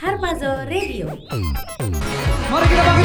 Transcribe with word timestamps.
Harpazo 0.00 0.64
Radio. 0.64 1.06
Mari 2.48 2.66
kita 2.72 2.82
bagi 2.86 3.04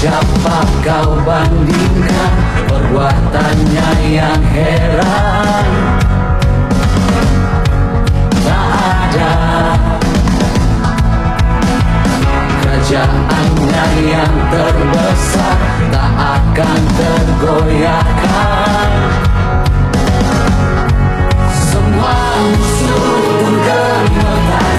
Siapa 0.00 0.64
kau 0.80 1.12
bandingkan 1.28 2.32
perbuatannya 2.72 3.88
yang 4.08 4.40
heran? 4.48 5.68
Tak 8.40 8.64
ada. 8.80 9.32
Kerjaannya 12.64 13.86
yang 14.08 14.36
terbesar 14.48 15.60
Tak 15.92 16.12
akan 16.16 16.80
tergoyahkan. 16.96 18.90
Semua 21.52 22.16
musuh 22.40 23.20
pun 23.36 23.54
gemetar 23.68 24.69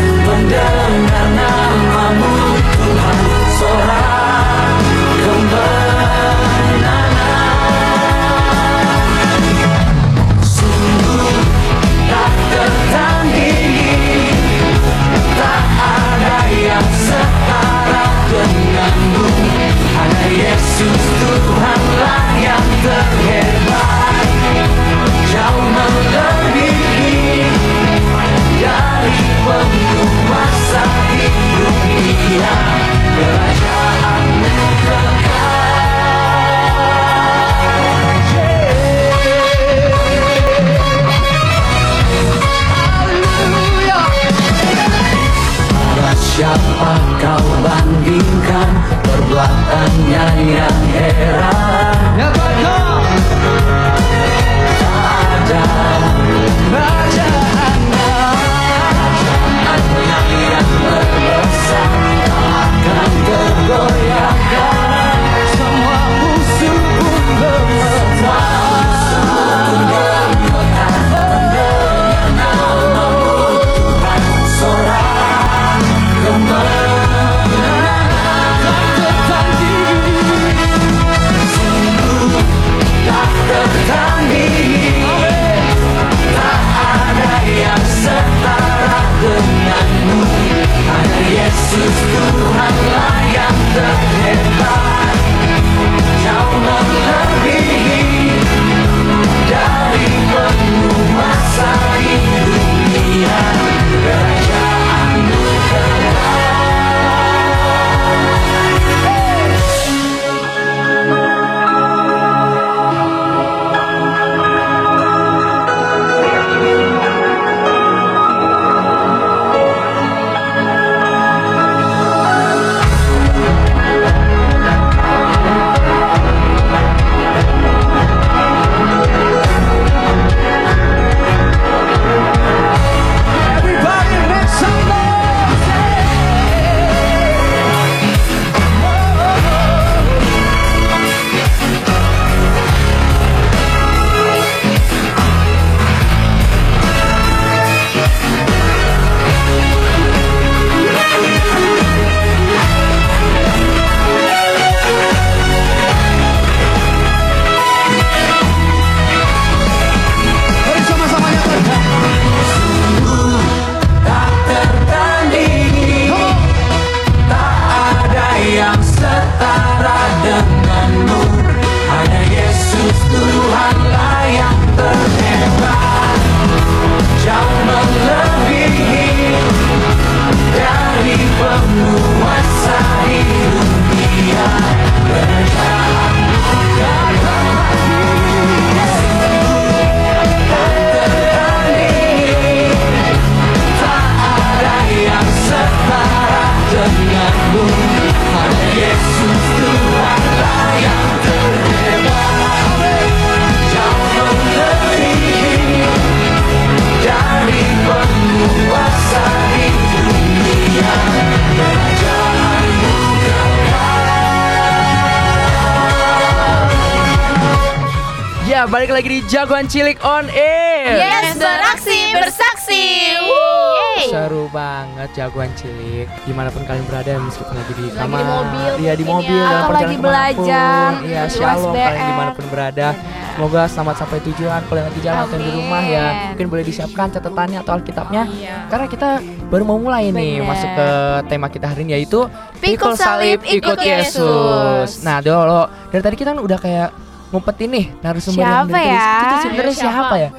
balik 218.72 218.88
lagi 218.96 219.08
di 219.12 219.20
Jagoan 219.28 219.68
Cilik 219.68 220.00
on 220.00 220.32
Air. 220.32 220.96
Yes, 220.96 221.36
beraksi 221.36 222.16
bersaksi. 222.16 222.88
Woo. 223.20 224.08
Seru 224.08 224.48
banget 224.48 225.12
Jagoan 225.12 225.52
Cilik. 225.60 226.08
Di 226.08 226.32
mana 226.32 226.48
pun 226.48 226.64
kalian 226.64 226.88
berada, 226.88 227.20
meskipun 227.20 227.52
lagi 227.52 227.74
di 227.76 227.92
kamar, 227.92 228.08
lagi 228.08 228.16
di 228.16 228.32
mobil, 228.32 228.72
iya 228.80 228.94
di 228.96 229.04
ya. 229.04 229.12
mobil, 229.12 229.44
ya. 229.44 229.60
atau 229.60 229.74
lagi 229.76 229.98
belajar, 230.00 230.88
iya 231.04 231.22
shalom 231.28 231.76
kalian 231.76 232.06
di 232.08 232.16
mana 232.16 232.32
pun 232.32 232.46
berada. 232.48 232.88
Iya. 232.96 233.20
Semoga 233.32 233.64
selamat 233.64 233.96
sampai 233.96 234.20
tujuan 234.28 234.62
Kalian 234.68 234.86
lagi 234.92 235.00
jalan 235.04 235.20
atau 235.28 235.38
di 235.40 235.52
rumah 235.52 235.84
ya. 235.84 236.06
Mungkin 236.32 236.48
boleh 236.48 236.64
disiapkan 236.64 237.08
catatannya 237.12 237.60
atau 237.60 237.72
alkitabnya. 237.76 238.24
Iya. 238.32 238.56
Karena 238.72 238.88
kita 238.88 239.10
baru 239.52 239.64
mau 239.68 239.80
mulai 239.84 240.16
nih 240.16 240.40
Bener. 240.40 240.48
masuk 240.48 240.70
ke 240.80 240.88
tema 241.28 241.48
kita 241.52 241.66
hari 241.76 241.84
ini 241.84 241.92
yaitu 242.00 242.24
pikul 242.64 242.96
salib 242.96 243.44
ikut 243.44 243.84
Yesus. 243.84 244.16
Yesus. 244.16 245.04
Nah, 245.04 245.20
dulu 245.20 245.68
dari 245.92 246.02
tadi 246.04 246.16
kita 246.16 246.32
kan 246.32 246.40
udah 246.40 246.60
kayak 246.60 247.11
ngumpetin 247.32 247.70
nih 247.72 247.86
narasumber 248.04 248.44
yang 248.44 248.52
Siapa 248.52 248.68
dari 248.70 248.88
ya? 248.92 249.10
Itu 249.24 249.36
sebenarnya 249.42 249.72
Iya, 249.72 249.80
siapa 249.80 249.96
siapa? 249.96 250.16
ya? 250.20 250.30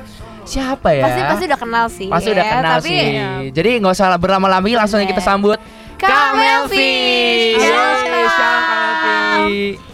Siapa 0.42 0.88
ya? 0.90 1.02
Pasti 1.06 1.20
pasti 1.24 1.44
udah 1.48 1.60
kenal 1.60 1.86
sih. 1.88 2.08
Pasti 2.10 2.28
udah 2.30 2.44
ya, 2.44 2.52
kenal 2.58 2.72
tapi 2.78 2.88
sih. 2.92 3.06
Jadi 3.54 3.70
nggak 3.80 3.92
usah 3.94 4.08
berlama-lama 4.18 4.64
lagi 4.66 4.76
langsung 4.76 4.98
aja 5.00 5.08
kita 5.08 5.22
sambut 5.22 5.58
Kak 5.96 6.34
Melvi. 6.34 7.54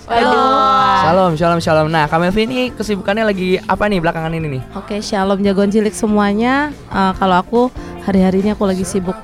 Shalom, 0.09 1.37
Shalom. 1.37 1.61
shalom. 1.61 1.87
Nah, 1.93 2.09
Kak 2.09 2.17
Melvi 2.17 2.43
ini 2.49 2.61
kesibukannya 2.73 3.29
lagi 3.29 3.61
apa 3.61 3.85
nih 3.93 4.01
belakangan 4.01 4.33
ini 4.33 4.59
nih? 4.59 4.63
Oke, 4.73 5.05
shalom 5.05 5.45
jagoan 5.45 5.69
cilik 5.69 5.93
semuanya. 5.93 6.73
Eh, 6.89 7.13
kalau 7.21 7.37
aku 7.37 7.61
hari-hari 8.09 8.41
ini 8.41 8.57
aku 8.57 8.65
lagi 8.65 8.89
sibuk 8.89 9.17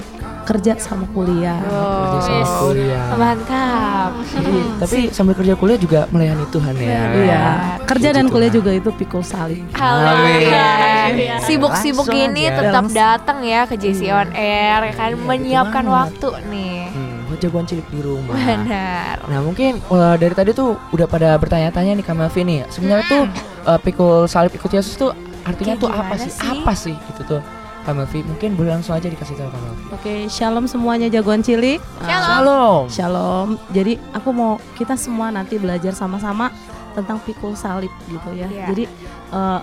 kerja 0.45 0.73
sama 0.77 1.09
kuliah. 1.09 1.57
Kerja 1.59 2.21
sama 2.39 2.47
kuliah. 2.63 3.05
Mantap. 3.15 4.11
Iya, 4.35 4.65
Tapi 4.79 4.99
sambil 5.09 5.35
kerja 5.35 5.55
kuliah 5.55 5.77
juga 5.77 6.01
melayani 6.09 6.45
Tuhan 6.49 6.75
ya. 6.77 7.01
Iya, 7.11 7.43
kerja 7.83 8.09
dan 8.11 8.25
Puji 8.25 8.33
kuliah 8.33 8.51
Tuhan. 8.51 8.59
juga 8.61 8.71
itu 8.73 8.91
pikul 8.95 9.23
salib. 9.23 9.65
Iya. 9.75 11.41
Sibuk-sibuk 11.41 12.07
gini 12.07 12.47
aja. 12.47 12.57
tetap 12.61 12.85
Langsung. 12.85 12.95
datang 12.95 13.39
ya 13.43 13.65
ke 13.65 13.75
JC 13.75 14.01
On 14.11 14.31
Air 14.31 14.81
ya 14.83 14.93
kan 14.95 15.11
Iya, 15.11 15.19
menyiapkan 15.19 15.85
waktu 15.85 16.29
nih. 16.47 16.79
Hmm, 16.91 17.37
jagoan 17.37 17.65
cilik 17.65 17.87
di 17.89 18.01
rumah. 18.01 18.35
Benar. 18.35 19.17
Nah 19.25 19.41
mungkin 19.41 19.83
uh, 19.89 20.15
dari 20.15 20.33
tadi 20.33 20.51
tuh 20.53 20.77
udah 20.91 21.05
pada 21.05 21.35
bertanya-tanya 21.35 21.95
nih 21.95 22.05
Kak 22.05 22.15
Melvi 22.15 22.43
nih 22.43 22.59
Sebenarnya 22.69 23.05
tuh 23.07 23.23
uh, 23.65 23.79
pikul 23.79 24.25
salib 24.25 24.53
ikut 24.53 24.71
Yesus 24.71 24.95
tuh 24.95 25.11
artinya 25.43 25.75
Kayak 25.75 25.83
tuh 25.83 25.91
apa 25.91 26.15
sih? 26.17 26.31
sih? 26.31 26.49
Apa 26.55 26.73
sih 26.73 26.95
gitu 26.95 27.23
tuh 27.29 27.41
Kak 27.85 27.95
Melvi 27.95 28.25
Mungkin 28.25 28.57
boleh 28.57 28.81
langsung 28.81 28.97
aja 28.97 29.07
dikasih 29.07 29.37
tahu 29.37 29.49
Kak 29.53 29.61
Melvi 29.61 29.83
Oke, 29.93 30.15
shalom 30.33 30.65
semuanya 30.65 31.07
jagoan 31.13 31.45
cilik. 31.45 31.79
Eh, 31.79 32.09
Shalom 32.09 32.89
Shalom. 32.89 33.61
Jadi 33.71 34.01
aku 34.17 34.33
mau 34.33 34.57
kita 34.75 34.97
semua 34.97 35.29
nanti 35.31 35.61
belajar 35.61 35.93
sama-sama 35.93 36.51
tentang 36.97 37.21
pikul 37.23 37.55
salib 37.55 37.91
gitu 38.09 38.31
ya. 38.35 38.49
Iya. 38.49 38.67
Jadi 38.73 38.85
eh, 39.33 39.61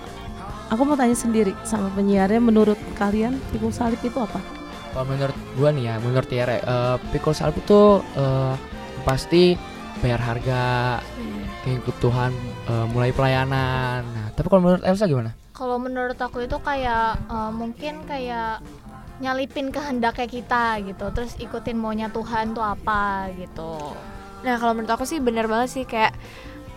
aku 0.70 0.82
mau 0.86 0.96
tanya 0.96 1.18
sendiri 1.18 1.52
sama 1.66 1.90
penyiarnya 1.92 2.40
menurut 2.40 2.78
kalian 2.96 3.36
pikul 3.50 3.74
salib 3.74 3.98
itu 4.00 4.16
apa? 4.16 4.40
Kalau 4.92 5.08
menurut 5.08 5.36
gua 5.56 5.72
nih 5.72 5.88
ya 5.88 5.94
Menurut 6.04 6.28
Tiara 6.28 6.56
uh, 6.68 6.96
Pikul 7.00 7.32
salib 7.32 7.56
itu 7.56 8.04
uh, 8.04 8.54
Pasti 9.08 9.56
bayar 10.04 10.20
harga 10.20 10.64
Kayak 11.64 11.80
ikut 11.80 11.96
Tuhan 11.96 12.32
uh, 12.68 12.86
Mulai 12.92 13.10
pelayanan 13.16 14.04
Nah 14.04 14.26
tapi 14.36 14.52
kalau 14.52 14.68
menurut 14.68 14.84
Elsa 14.84 15.08
gimana? 15.08 15.32
Kalau 15.62 15.78
menurut 15.78 16.18
aku 16.18 16.42
itu 16.42 16.58
kayak 16.58 17.22
eh, 17.22 17.50
mungkin 17.54 18.02
kayak 18.02 18.58
nyalipin 19.22 19.70
kehendaknya 19.70 20.26
kita 20.26 20.82
gitu, 20.82 21.06
terus 21.14 21.38
ikutin 21.38 21.78
maunya 21.78 22.10
Tuhan 22.10 22.50
tuh 22.50 22.66
apa 22.66 23.30
gitu. 23.32 23.94
Nah 24.42 24.58
kalau 24.58 24.74
menurut 24.74 24.90
aku 24.90 25.06
sih 25.06 25.22
bener 25.22 25.46
banget 25.46 25.70
sih 25.70 25.84
kayak 25.86 26.10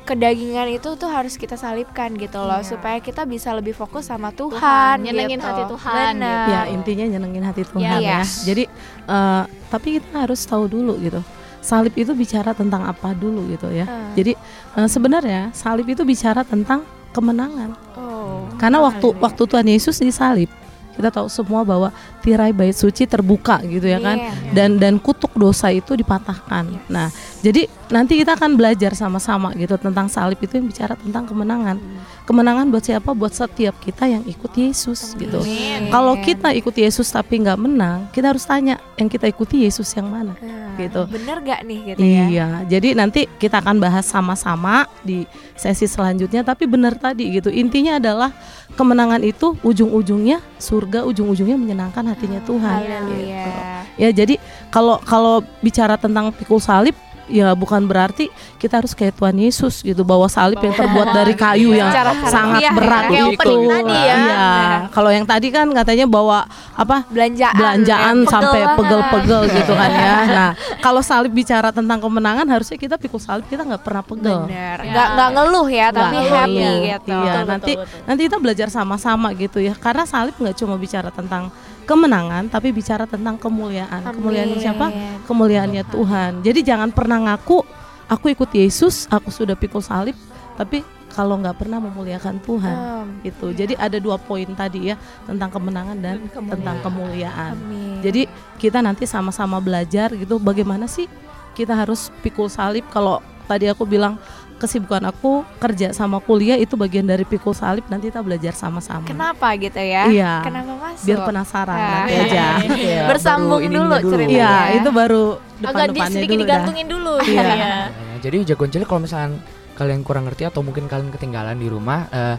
kedagingan 0.05 0.69
itu 0.69 0.93
tuh 0.93 1.09
harus 1.09 1.33
kita 1.33 1.57
salibkan 1.57 2.13
gitu 2.13 2.37
loh 2.37 2.61
Iya. 2.61 2.69
supaya 2.69 3.01
kita 3.01 3.25
bisa 3.25 3.49
lebih 3.49 3.73
fokus 3.73 4.05
sama 4.05 4.29
Tuhan, 4.29 4.53
Tuhan, 4.53 4.95
nyenengin 5.01 5.41
gitu. 5.41 5.49
hati 5.49 5.63
Tuhan, 5.65 6.13
Bener. 6.13 6.45
Ya 6.45 6.61
intinya 6.69 7.05
nyenengin 7.09 7.41
hati 7.41 7.63
Tuhan 7.65 7.81
Ya. 7.81 7.97
ya. 7.97 8.21
Yes. 8.21 8.45
Jadi 8.45 8.69
eh, 9.09 9.43
tapi 9.73 9.97
kita 9.97 10.29
harus 10.29 10.45
tahu 10.45 10.69
dulu 10.69 10.93
gitu. 11.01 11.25
Salib 11.57 11.97
itu 11.97 12.13
bicara 12.13 12.53
tentang 12.53 12.85
apa 12.85 13.17
dulu 13.17 13.49
gitu 13.49 13.73
ya. 13.73 13.89
Ah. 13.89 14.13
Jadi 14.13 14.37
eh, 14.77 14.85
sebenarnya 14.85 15.49
salib 15.57 15.89
itu 15.89 16.05
bicara 16.05 16.45
tentang 16.45 16.85
kemenangan. 17.15 17.71
Oh. 17.95 18.51
Karena 18.59 18.83
waktu 18.83 19.15
Haleluya. 19.15 19.23
waktu 19.23 19.41
Tuhan 19.47 19.67
Yesus 19.71 19.95
disalib, 20.03 20.51
kita 20.95 21.11
tahu 21.11 21.27
semua 21.31 21.63
bahwa 21.63 21.91
tirai 22.23 22.51
bait 22.51 22.75
suci 22.75 23.07
terbuka 23.07 23.63
gitu 23.63 23.87
ya 23.87 23.99
kan. 24.03 24.19
Iya. 24.19 24.51
Dan 24.51 24.69
dan 24.79 24.95
kutuk 24.99 25.31
dosa 25.39 25.71
itu 25.71 25.95
dipatahkan. 25.95 26.91
Nah, 26.91 27.07
jadi 27.45 27.69
nanti 27.93 28.17
kita 28.17 28.33
akan 28.33 28.57
belajar 28.57 28.97
sama-sama 28.97 29.53
gitu 29.53 29.77
tentang 29.77 30.09
salib 30.09 30.41
itu 30.41 30.57
yang 30.57 30.65
bicara 30.65 30.97
tentang 30.97 31.29
kemenangan. 31.29 31.77
Kemenangan 32.25 32.73
buat 32.73 32.81
siapa? 32.81 33.13
Buat 33.13 33.37
setiap 33.37 33.77
kita 33.77 34.09
yang 34.09 34.25
ikut 34.25 34.49
Yesus 34.57 35.13
gitu. 35.13 35.45
Amin. 35.45 35.93
Kalau 35.93 36.17
kita 36.25 36.49
ikut 36.57 36.73
Yesus 36.73 37.05
tapi 37.13 37.45
nggak 37.45 37.61
menang, 37.61 38.09
kita 38.09 38.33
harus 38.33 38.41
tanya 38.49 38.81
yang 38.97 39.05
kita 39.05 39.29
ikuti 39.29 39.61
Yesus 39.61 39.93
yang 39.93 40.09
mana. 40.09 40.33
Nah, 40.41 40.73
gitu. 40.81 41.05
Bener 41.05 41.37
gak 41.45 41.61
nih 41.69 41.79
gitu 41.93 41.99
ya? 42.01 42.25
Iya, 42.25 42.47
jadi 42.65 42.97
nanti 42.97 43.29
kita 43.37 43.61
akan 43.61 43.77
bahas 43.77 44.09
sama-sama 44.09 44.89
di 45.05 45.29
sesi 45.53 45.85
selanjutnya. 45.85 46.41
Tapi 46.41 46.65
benar 46.65 46.97
tadi 46.97 47.29
gitu, 47.29 47.53
intinya 47.53 48.01
adalah 48.01 48.33
kemenangan 48.73 49.21
itu 49.21 49.53
ujung-ujungnya 49.61 50.41
surga, 50.57 51.05
ujung-ujungnya 51.05 51.61
menyenangkan 51.61 52.09
hatinya 52.09 52.41
Tuhan. 52.41 52.81
Haleluya. 52.81 53.21
gitu. 53.21 53.51
Ya, 53.95 54.09
jadi 54.11 54.35
kalau 54.73 54.97
kalau 55.05 55.45
bicara 55.61 55.95
tentang 55.95 56.33
pikul 56.33 56.57
salib 56.57 56.97
ya 57.25 57.53
bukan 57.53 57.85
berarti 57.85 58.29
kita 58.55 58.81
harus 58.81 58.93
kayak 58.93 59.17
Tuhan 59.17 59.37
Yesus 59.37 59.81
gitu 59.81 60.01
bawa 60.01 60.25
salib 60.25 60.61
yang 60.61 60.73
terbuat 60.73 61.09
dari 61.13 61.33
kayu 61.33 61.73
yang 61.73 61.89
Secara 61.89 62.11
sangat 62.25 62.61
harfiah 62.61 62.69
ya. 62.69 62.71
berat 62.73 63.03
Kayak 63.05 63.13
itu. 63.15 63.33
opening 63.33 63.63
tadi 63.69 63.95
ya. 63.97 64.15
Iya. 64.15 64.47
Kalau 64.93 65.09
yang 65.09 65.25
tadi 65.25 65.47
kan 65.49 65.67
katanya 65.69 66.05
bawa 66.05 66.39
apa 66.75 66.97
Belanjaan, 67.09 67.55
belanjaan 67.55 68.15
ya, 68.21 68.29
sampai 68.29 68.59
pegel 68.61 68.75
pegel-pegel 68.77 69.41
gitu 69.61 69.73
kan 69.73 69.91
ya. 69.91 70.15
Nah, 70.25 70.51
kalau 70.79 71.01
salib 71.01 71.33
bicara 71.33 71.69
tentang 71.69 71.99
kemenangan 71.99 72.45
harusnya 72.45 72.77
kita 72.77 72.95
pikul 72.95 73.19
salib 73.19 73.45
kita 73.49 73.65
nggak 73.65 73.81
pernah 73.81 74.03
pegel. 74.05 74.45
Bener. 74.45 74.77
Ya. 74.81 74.91
Nggak 74.91 75.07
nggak 75.15 75.29
ngeluh 75.35 75.67
ya, 75.69 75.87
tapi 75.91 76.15
Nggak, 76.15 76.31
happy 76.31 76.55
iya, 76.55 76.71
gitu. 76.97 77.11
Iya, 77.15 77.33
Betul, 77.35 77.45
nanti 77.49 77.71
betul, 77.75 77.85
betul. 77.85 78.03
nanti 78.07 78.21
kita 78.27 78.37
belajar 78.39 78.67
sama-sama 78.69 79.27
gitu 79.33 79.57
ya. 79.59 79.73
Karena 79.75 80.03
salib 80.05 80.35
nggak 80.37 80.55
cuma 80.57 80.75
bicara 80.75 81.09
tentang 81.09 81.49
kemenangan, 81.85 82.49
tapi 82.49 82.73
bicara 82.73 83.05
tentang 83.05 83.37
kemuliaan. 83.37 84.01
Amin. 84.01 84.17
Kemuliaannya 84.17 84.57
siapa? 84.59 84.87
Kemuliaannya 85.29 85.83
Tuhan. 85.87 86.31
Jadi 86.41 86.59
jangan 86.65 86.89
pernah 86.89 87.21
ngaku 87.21 87.61
aku 88.09 88.25
ikut 88.33 88.49
Yesus, 88.53 89.09
aku 89.09 89.29
sudah 89.33 89.57
pikul 89.57 89.81
salib, 89.81 90.17
tapi 90.57 90.85
kalau 91.15 91.39
nggak 91.39 91.63
pernah 91.63 91.79
memuliakan 91.79 92.43
Tuhan. 92.43 92.75
Em, 92.75 93.07
Gitu. 93.23 93.55
Jadi 93.55 93.73
ada 93.79 93.97
dua 93.97 94.19
poin 94.19 94.45
tadi 94.51 94.91
ya 94.91 94.99
tentang 95.23 95.47
kemenangan 95.47 95.97
dan 95.97 96.17
kemuliaan. 96.27 96.51
tentang 96.51 96.77
kemuliaan. 96.83 97.53
Amin. 97.55 98.03
Jadi 98.03 98.27
kita 98.59 98.83
nanti 98.83 99.07
sama-sama 99.07 99.63
belajar 99.63 100.11
gitu 100.11 100.37
bagaimana 100.37 100.85
sih 100.85 101.07
kita 101.55 101.71
harus 101.71 102.11
pikul 102.19 102.51
salib 102.51 102.83
kalau 102.91 103.23
tadi 103.47 103.71
aku 103.71 103.87
bilang 103.87 104.19
kesibukan 104.55 105.03
aku 105.05 105.43
kerja 105.57 105.91
sama 105.91 106.17
kuliah 106.17 106.55
itu 106.55 106.73
bagian 106.73 107.03
dari 107.03 107.21
pikul 107.21 107.51
salib 107.51 107.83
nanti 107.87 108.07
kita 108.07 108.23
belajar 108.23 108.51
sama-sama. 108.51 109.03
Kenapa 109.03 109.51
gitu 109.55 109.75
ya? 109.75 110.07
Iya. 110.07 110.33
Kenapa 110.41 110.73
masuk? 110.75 111.05
Biar 111.05 111.19
penasaran 111.23 111.75
Ah. 111.75 111.89
nanti 112.01 112.13
aja. 112.15 112.45
Iya, 112.75 113.01
Bersambung 113.07 113.61
baru 113.61 113.69
dulu 113.69 113.83
dulu. 113.97 114.11
ceritanya. 114.11 114.31
Iya, 114.31 114.53
ya. 114.55 114.75
itu 114.77 114.89
baru 114.89 115.23
depan-depannya 115.57 116.15
sedikit 116.15 116.31
dulu 116.31 116.43
digantungin 116.43 116.87
dulu. 116.87 117.13
Iya. 117.21 117.43
Nah, 117.45 118.17
jadi 118.19 118.37
jagoan 118.45 118.69
cilik 118.69 118.87
kalau 118.87 119.01
misalkan 119.03 119.31
kalian 119.75 120.01
kurang 120.01 120.23
ngerti 120.25 120.47
atau 120.47 120.63
mungkin 120.63 120.87
kalian 120.87 121.11
ketinggalan 121.11 121.59
di 121.59 121.67
rumah 121.67 122.07
eh, 122.09 122.35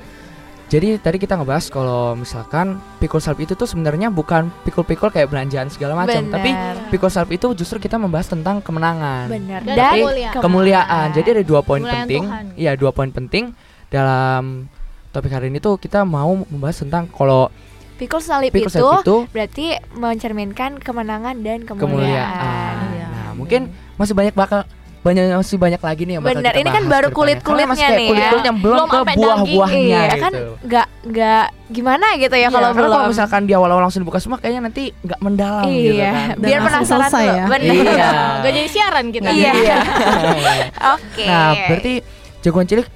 jadi 0.66 0.99
tadi 0.99 1.16
kita 1.16 1.38
ngebahas 1.38 1.70
kalau 1.70 2.14
misalkan 2.14 2.82
pikul 2.99 3.23
salib 3.23 3.42
itu 3.42 3.54
tuh 3.54 3.64
sebenarnya 3.64 4.11
bukan 4.11 4.50
pikul-pikul 4.62 5.08
kayak 5.08 5.30
belanjaan 5.30 5.70
segala 5.70 5.94
macam 5.94 6.26
tapi 6.26 6.50
pikul 6.90 7.06
salib 7.06 7.30
itu 7.30 7.54
justru 7.54 7.78
kita 7.78 7.94
membahas 7.96 8.26
tentang 8.26 8.58
kemenangan 8.58 9.30
Bener. 9.30 9.62
Dan 9.62 9.76
Dan, 9.78 9.94
kemuliaan. 9.94 10.35
kemuliaan 10.42 11.06
jadi 11.14 11.28
ada 11.38 11.42
dua 11.42 11.61
poin 11.62 11.80
Kemuliaan 11.80 12.02
penting 12.02 12.23
Tuhan. 12.26 12.44
iya 12.58 12.73
dua 12.75 12.90
poin 12.90 13.11
penting 13.11 13.54
dalam 13.87 14.66
topik 15.11 15.30
hari 15.30 15.49
ini 15.49 15.62
tuh 15.62 15.78
kita 15.78 16.02
mau 16.02 16.35
membahas 16.50 16.82
tentang 16.82 17.06
kalau 17.08 17.49
pikul 17.96 18.20
salib 18.20 18.50
pikul 18.52 18.68
itu 18.68 18.76
salib 18.76 19.00
itu 19.00 19.16
berarti 19.30 19.66
mencerminkan 19.94 20.76
kemenangan 20.76 21.40
dan 21.40 21.64
kemuliaan. 21.64 21.80
kemuliaan. 21.80 22.75
Iya. 22.92 23.06
Nah, 23.08 23.30
mungkin 23.32 23.61
masih 23.96 24.12
banyak 24.12 24.37
bakal 24.37 24.68
banyak 25.06 25.22
masih 25.38 25.58
banyak 25.62 25.78
lagi 25.78 26.02
nih 26.02 26.14
yang 26.18 26.22
bakal 26.26 26.34
Bener, 26.42 26.50
kita 26.50 26.60
ini 26.60 26.70
kan 26.75 26.84
baru 26.90 27.08
masih 27.14 27.38
kayak 27.38 27.94
nih 27.94 28.06
ya. 28.06 28.10
kulit-kulitnya 28.10 28.54
belum, 28.58 28.75
Belum 28.75 28.86
ke 28.90 28.96
sampai 28.98 29.14
buah-buahnya 29.14 29.78
Iya 29.78 30.02
gitu. 30.02 30.22
kan 30.25 30.32
nggak 30.66 30.86
nggak 31.06 31.44
gimana 31.70 32.06
gitu 32.18 32.34
ya 32.34 32.40
Iya, 32.42 32.48
kalau 32.50 32.70
belum. 32.75 32.90
kalau 32.90 33.06
misalkan 33.14 33.40
di 33.46 33.52
awal-awal 33.54 33.82
langsung 33.86 34.02
dibuka 34.02 34.18
semua 34.18 34.38
kayaknya 34.42 34.62
nanti 34.66 34.90
nggak 34.90 35.20
mendalam 35.22 35.64
gitu 35.70 35.94
iya, 35.94 36.10
kan. 36.10 36.26
Dan 36.34 36.48
biar 36.50 36.60
penasaran 36.66 36.90
selesai 36.90 37.22
dulu. 37.22 37.38
ya. 37.38 37.44
Bener. 37.46 37.75
Iya. 37.86 38.10
Gak 38.42 38.52
jadi 38.58 38.68
siaran 38.68 39.04
kita. 39.14 39.28
Iya. 39.30 39.52
Iya. 39.54 39.78
Oke. 40.98 41.25
Nah, 41.26 41.50
berarti 41.70 41.92
jagoan 42.42 42.66
cilik 42.66 42.88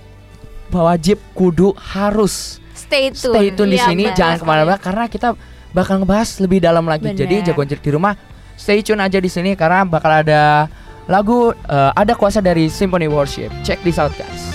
wajib 0.71 1.19
kudu 1.35 1.69
harus 1.79 2.59
stay 2.75 3.11
tune. 3.15 3.35
stay 3.35 3.47
tune 3.55 3.71
di 3.71 3.79
Iya, 3.79 3.87
sini 3.91 4.05
benar 4.11 4.19
jangan 4.19 4.37
ke 4.39 4.45
mana-mana 4.47 4.79
karena 4.83 5.05
kita 5.07 5.29
bakal 5.71 6.03
ngebahas 6.03 6.31
lebih 6.43 6.59
dalam 6.59 6.83
lagi. 6.91 7.07
Benar. 7.07 7.19
Jadi 7.23 7.35
jagoan 7.47 7.67
cilik 7.71 7.85
di 7.87 7.93
rumah 7.95 8.15
stay 8.59 8.83
tune 8.83 8.99
aja 8.99 9.19
di 9.23 9.31
sini 9.31 9.55
karena 9.55 9.87
bakal 9.87 10.11
ada 10.11 10.67
lagu 11.09 11.55
eh, 11.55 11.91
ada 11.97 12.13
kuasa 12.19 12.43
dari 12.43 12.69
Symphony 12.69 13.09
Worship. 13.09 13.49
Check 13.65 13.81
this 13.87 13.97
out 13.97 14.13
guys. 14.19 14.51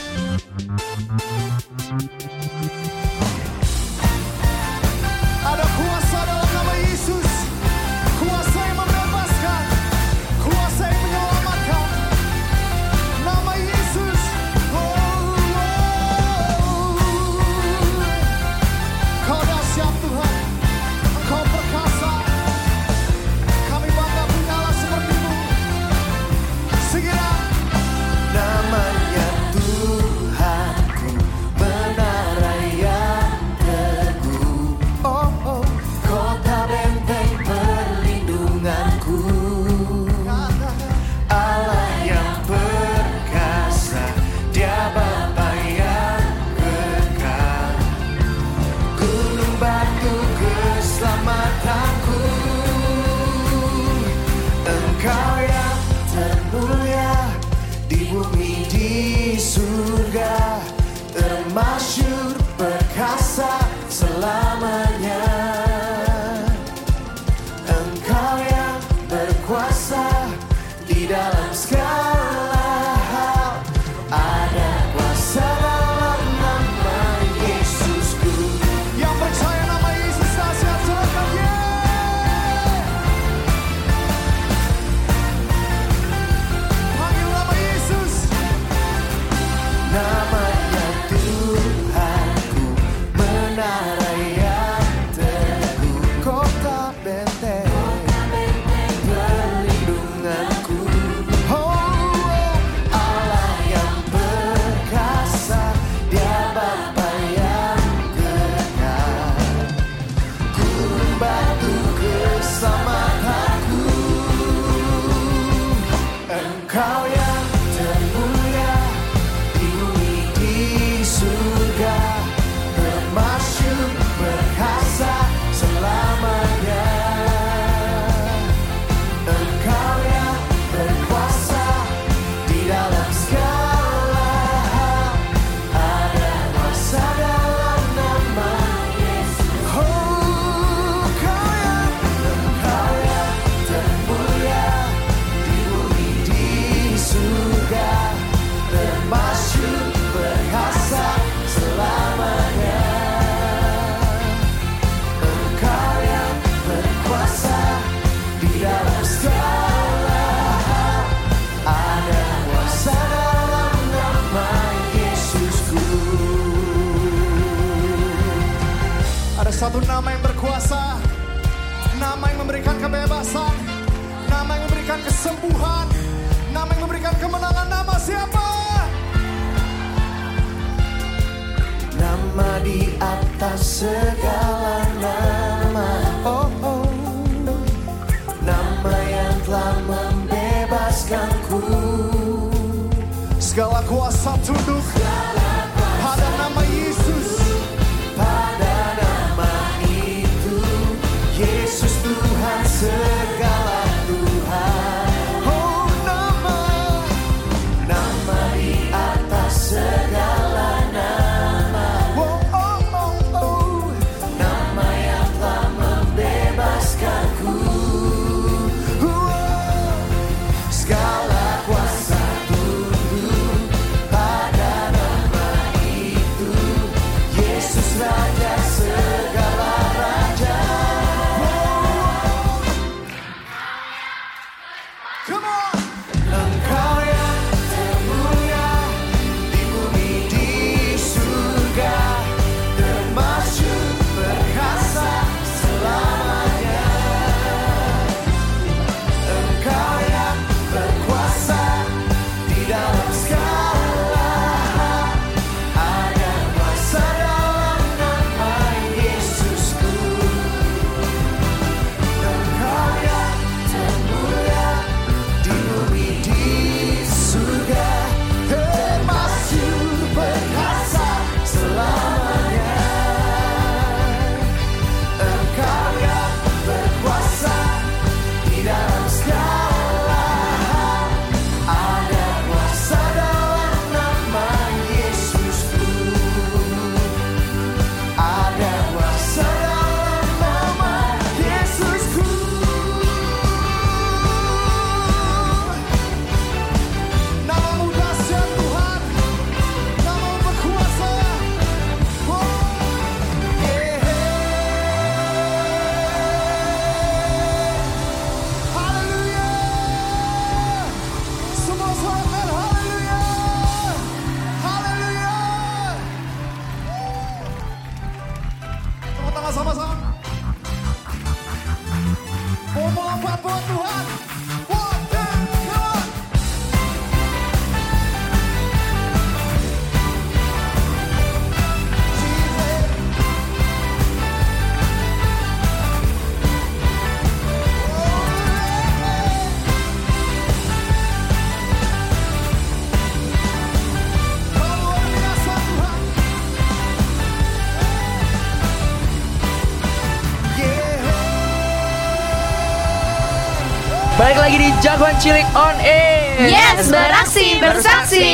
Jagoan 354.80 355.16
Cilik 355.18 355.48
on 355.54 355.76
Air. 355.78 356.46
Yes, 356.46 356.88
beraksi 356.88 357.58
bersaksi. 357.58 358.30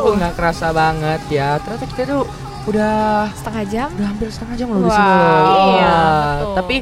Oh, 0.00 0.12
nggak 0.12 0.34
kerasa 0.34 0.70
banget 0.70 1.20
ya. 1.28 1.56
Ternyata 1.58 1.84
kita 1.86 2.02
tuh 2.08 2.22
udah 2.64 3.28
Setengah 3.32 3.64
jam. 3.66 3.88
udah 3.90 4.06
hampir 4.06 4.28
setengah 4.28 4.56
jam 4.56 4.66
loh 4.68 4.80
di 4.80 4.86
Wow. 4.86 4.94
sini 4.94 5.12
loh. 5.12 5.44
Iya, 5.70 5.96
betul. 6.40 6.54
Tapi 6.54 6.76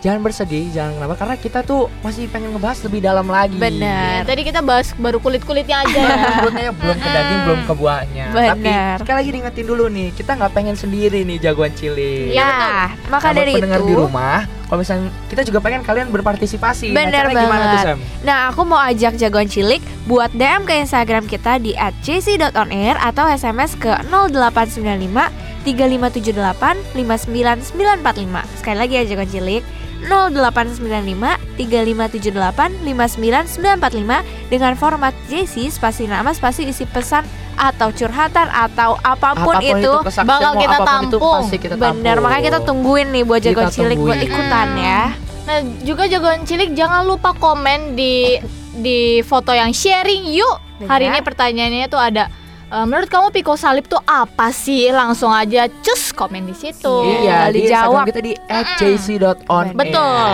jangan 0.00 0.20
bersedih, 0.20 0.64
jangan 0.68 0.92
kenapa 0.94 1.14
karena 1.16 1.36
kita 1.36 1.58
tuh 1.60 1.82
masih 2.00 2.28
pengen 2.28 2.52
ngebahas 2.52 2.78
lebih 2.82 3.00
dalam 3.00 3.26
lagi. 3.26 3.56
Benar. 3.56 4.22
Tadi 4.24 4.42
kita 4.42 4.60
bahas 4.60 4.92
baru 4.92 5.18
kulit-kulitnya 5.18 5.76
aja 5.80 6.02
belum 6.76 6.96
ke 6.96 7.08
daging, 7.08 7.40
belum 7.42 7.60
ke 7.64 7.72
buahnya. 7.74 8.24
Benar. 8.30 8.52
Tapi 8.54 8.70
sekali 9.00 9.16
lagi 9.16 9.30
diingetin 9.32 9.66
dulu 9.66 9.84
nih, 9.86 10.08
kita 10.12 10.34
nggak 10.34 10.52
pengen 10.52 10.76
sendiri 10.76 11.22
nih 11.22 11.38
jagoan 11.40 11.72
cilik. 11.72 12.30
Ya, 12.30 12.88
maka 13.06 13.32
dari 13.32 13.54
pendengar 13.54 13.80
itu 13.80 13.88
di 13.88 13.94
rumah, 13.96 14.38
kalau 14.74 14.82
misalnya 14.82 15.06
kita 15.30 15.46
juga 15.46 15.62
pengen 15.62 15.86
kalian 15.86 16.10
berpartisipasi. 16.10 16.90
Nah, 16.90 17.06
Bener 17.06 17.30
caranya 17.30 17.46
gimana 17.46 17.62
tuh 17.62 17.70
banget. 17.70 17.86
Sam? 17.86 18.02
Nah, 18.26 18.50
aku 18.50 18.66
mau 18.66 18.82
ajak 18.82 19.14
jagoan 19.22 19.46
cilik 19.46 19.78
buat 20.10 20.34
DM 20.34 20.66
ke 20.66 20.74
Instagram 20.82 21.30
kita 21.30 21.62
di 21.62 21.78
@jc.onair 22.02 22.98
atau 22.98 23.22
SMS 23.30 23.78
ke 23.78 23.94
0895 24.10 25.30
3578 25.62 26.90
59945. 26.90 28.58
Sekali 28.58 28.76
lagi 28.82 28.98
ya 28.98 29.06
jagoan 29.14 29.30
cilik 29.30 29.62
0895 30.10 31.38
3578 31.54 32.82
59945 32.82 34.50
dengan 34.50 34.74
format 34.74 35.14
JC 35.30 35.70
spasi 35.70 36.10
nama 36.10 36.34
spasi 36.34 36.66
isi 36.66 36.82
pesan 36.82 37.22
atau 37.54 37.88
curhatan 37.94 38.46
atau 38.50 38.98
apa 39.00 39.30
pun, 39.38 39.54
itu, 39.62 39.92
kesaksian 40.04 40.26
bakal 40.28 40.52
mau 40.54 40.62
kita 40.62 40.76
apa 40.76 40.84
pun 40.84 40.86
itu 40.86 41.16
tampung. 41.18 41.36
pasti 41.40 41.56
kita 41.58 41.74
bener 41.74 41.92
tampung. 41.94 42.22
makanya 42.22 42.44
kita 42.44 42.58
tungguin 42.62 43.08
nih 43.14 43.22
buat 43.22 43.40
jagoan 43.40 43.70
cilik 43.70 43.98
buat 43.98 44.20
ikutan 44.20 44.68
ya 44.76 45.02
Nah, 45.44 45.60
juga 45.84 46.08
jagoan 46.08 46.48
cilik 46.48 46.72
jangan 46.72 47.04
lupa 47.04 47.36
komen 47.36 47.92
di 47.92 48.40
di 48.80 49.20
foto 49.20 49.52
yang 49.52 49.70
sharing 49.76 50.32
yuk. 50.32 50.56
Hari 50.88 51.12
ini 51.12 51.20
pertanyaannya 51.20 51.86
tuh 51.86 52.00
ada 52.00 52.32
e, 52.72 52.76
menurut 52.88 53.12
kamu 53.12 53.28
piko 53.30 53.54
salib 53.54 53.84
tuh 53.84 54.00
apa 54.08 54.50
sih? 54.50 54.88
Langsung 54.88 55.30
aja 55.30 55.68
cus 55.68 56.16
komen 56.16 56.48
di 56.48 56.56
situ. 56.56 56.96
Iya, 57.22 57.52
di 57.52 57.68
dijawab. 57.68 58.08
Instagram 58.08 58.08
kita 58.08 58.20
di 58.24 58.32
@jc.on. 58.80 59.66
Betul. 59.76 60.32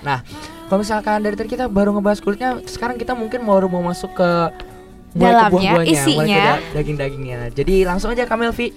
Nah, 0.00 0.18
kalau 0.66 0.80
misalkan 0.80 1.20
dari 1.20 1.36
tadi 1.36 1.48
kita 1.52 1.68
baru 1.68 1.92
ngebahas 1.92 2.18
kulitnya, 2.24 2.50
sekarang 2.64 2.96
kita 2.96 3.12
mungkin 3.12 3.44
baru 3.44 3.68
mau 3.68 3.84
masuk 3.84 4.16
ke 4.16 4.30
mulai 5.10 5.32
ke 5.32 5.36
Dalamnya, 5.40 5.70
mulai 5.72 5.86
ke 5.86 5.92
isinya. 5.94 6.38
da- 6.56 6.62
daging-dagingnya. 6.74 7.38
Jadi 7.50 7.74
langsung 7.82 8.10
aja 8.10 8.24
Kamelvi, 8.24 8.68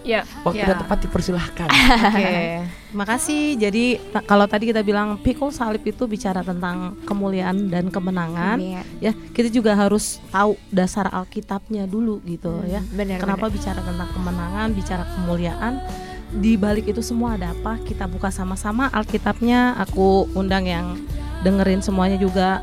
Ya. 0.00 0.24
waktu 0.40 0.62
Ya. 0.62 0.68
dan 0.68 0.76
tempat 0.78 0.98
dipersilahkan. 1.00 1.68
Oke, 2.12 2.36
makasih. 2.98 3.56
Jadi 3.56 3.84
kalau 4.24 4.44
tadi 4.44 4.68
kita 4.68 4.80
bilang 4.80 5.16
pikul 5.18 5.48
salib 5.48 5.80
itu 5.82 6.04
bicara 6.04 6.40
tentang 6.40 6.96
kemuliaan 7.04 7.68
dan 7.68 7.88
kemenangan, 7.88 8.56
Amin. 8.56 8.80
ya 8.98 9.12
kita 9.32 9.48
juga 9.48 9.72
harus 9.72 10.20
tahu 10.28 10.56
dasar 10.68 11.08
Alkitabnya 11.08 11.84
dulu 11.84 12.20
gitu 12.22 12.62
ya. 12.64 12.80
benar 12.88 13.20
Kenapa 13.20 13.48
bicara 13.48 13.80
tentang 13.80 14.08
kemenangan, 14.12 14.68
bicara 14.72 15.04
kemuliaan? 15.14 15.80
Di 16.28 16.60
balik 16.60 16.84
itu 16.86 17.00
semua 17.00 17.34
ada 17.34 17.52
apa? 17.52 17.80
Kita 17.80 18.04
buka 18.04 18.28
sama-sama 18.28 18.92
Alkitabnya. 18.92 19.80
Aku 19.80 20.28
undang 20.34 20.64
yang 20.64 21.00
dengerin 21.40 21.80
semuanya 21.80 22.16
juga 22.16 22.60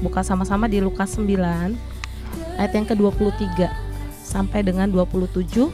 buka 0.00 0.24
sama-sama 0.24 0.64
di 0.64 0.80
Lukas 0.80 1.12
9 1.14 1.91
ayat 2.58 2.72
yang 2.76 2.86
ke-23 2.88 3.68
sampai 4.22 4.64
dengan 4.64 4.88
27. 4.88 5.68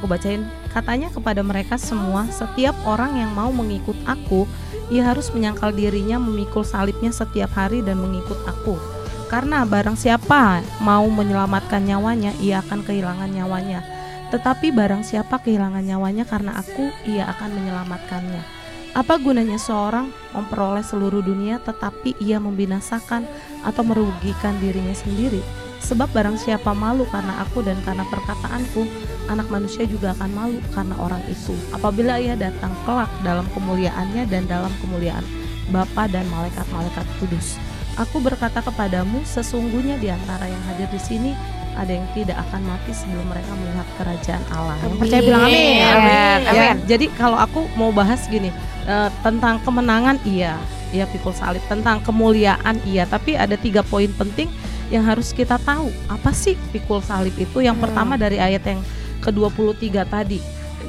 Aku 0.00 0.06
bacain 0.10 0.42
katanya 0.74 1.12
kepada 1.12 1.44
mereka 1.44 1.78
semua, 1.78 2.26
setiap 2.32 2.74
orang 2.82 3.14
yang 3.14 3.30
mau 3.30 3.52
mengikut 3.54 3.94
aku, 4.08 4.48
ia 4.90 5.06
harus 5.06 5.30
menyangkal 5.30 5.70
dirinya 5.70 6.20
memikul 6.20 6.66
salibnya 6.66 7.14
setiap 7.14 7.54
hari 7.54 7.80
dan 7.80 8.02
mengikut 8.02 8.36
aku. 8.44 8.76
Karena 9.30 9.64
barang 9.64 9.96
siapa 9.96 10.60
mau 10.84 11.08
menyelamatkan 11.08 11.82
nyawanya, 11.82 12.36
ia 12.38 12.60
akan 12.60 12.84
kehilangan 12.84 13.30
nyawanya. 13.32 13.80
Tetapi 14.30 14.74
barang 14.74 15.06
siapa 15.06 15.40
kehilangan 15.40 15.82
nyawanya 15.82 16.26
karena 16.26 16.58
aku, 16.58 16.90
ia 17.08 17.30
akan 17.32 17.50
menyelamatkannya. 17.54 18.53
Apa 18.94 19.18
gunanya 19.18 19.58
seorang 19.58 20.06
memperoleh 20.30 20.86
seluruh 20.86 21.18
dunia 21.18 21.58
tetapi 21.58 22.14
ia 22.22 22.38
membinasakan 22.38 23.26
atau 23.66 23.82
merugikan 23.82 24.54
dirinya 24.62 24.94
sendiri? 24.94 25.42
Sebab 25.82 26.14
barang 26.14 26.38
siapa 26.38 26.70
malu 26.78 27.02
karena 27.10 27.42
aku 27.42 27.66
dan 27.66 27.74
karena 27.82 28.06
perkataanku, 28.06 28.86
anak 29.26 29.50
manusia 29.50 29.82
juga 29.82 30.14
akan 30.14 30.30
malu 30.30 30.58
karena 30.70 30.94
orang 31.02 31.18
itu. 31.26 31.58
Apabila 31.74 32.22
ia 32.22 32.38
datang 32.38 32.70
kelak 32.86 33.10
dalam 33.26 33.50
kemuliaannya 33.50 34.30
dan 34.30 34.46
dalam 34.46 34.70
kemuliaan 34.78 35.26
Bapa 35.74 36.06
dan 36.06 36.30
malaikat-malaikat 36.30 37.06
kudus. 37.18 37.58
Aku 37.98 38.22
berkata 38.22 38.62
kepadamu, 38.62 39.26
sesungguhnya 39.26 39.98
di 39.98 40.06
antara 40.06 40.46
yang 40.46 40.62
hadir 40.70 40.86
di 40.94 41.02
sini 41.02 41.32
ada 41.74 41.92
yang 41.92 42.06
tidak 42.14 42.38
akan 42.48 42.60
mati 42.66 42.90
sebelum 42.94 43.26
mereka 43.26 43.52
melihat 43.58 43.88
kerajaan 43.98 44.42
Allah. 44.54 44.76
Yang 44.82 44.98
percaya 44.98 45.22
bilang 45.22 45.42
amin. 45.46 45.82
Amin. 45.82 46.38
Ya, 46.46 46.50
Amin. 46.50 46.76
jadi 46.86 47.06
kalau 47.18 47.38
aku 47.38 47.66
mau 47.74 47.90
bahas 47.90 48.24
gini 48.26 48.50
eh, 48.86 49.08
tentang 49.22 49.58
kemenangan 49.62 50.16
iya, 50.26 50.58
iya 50.90 51.04
pikul 51.10 51.34
salib. 51.34 51.62
Tentang 51.66 52.00
kemuliaan 52.02 52.78
iya, 52.86 53.04
tapi 53.04 53.34
ada 53.34 53.58
tiga 53.58 53.82
poin 53.82 54.08
penting 54.14 54.46
yang 54.88 55.02
harus 55.02 55.34
kita 55.34 55.58
tahu. 55.62 55.90
Apa 56.06 56.30
sih 56.30 56.54
pikul 56.70 57.02
salib 57.02 57.34
itu? 57.34 57.60
Yang 57.60 57.82
Hmm. 57.82 57.84
pertama 57.90 58.14
dari 58.14 58.38
ayat 58.38 58.62
yang 58.64 58.80
ke-23 59.24 60.04
tadi 60.04 60.38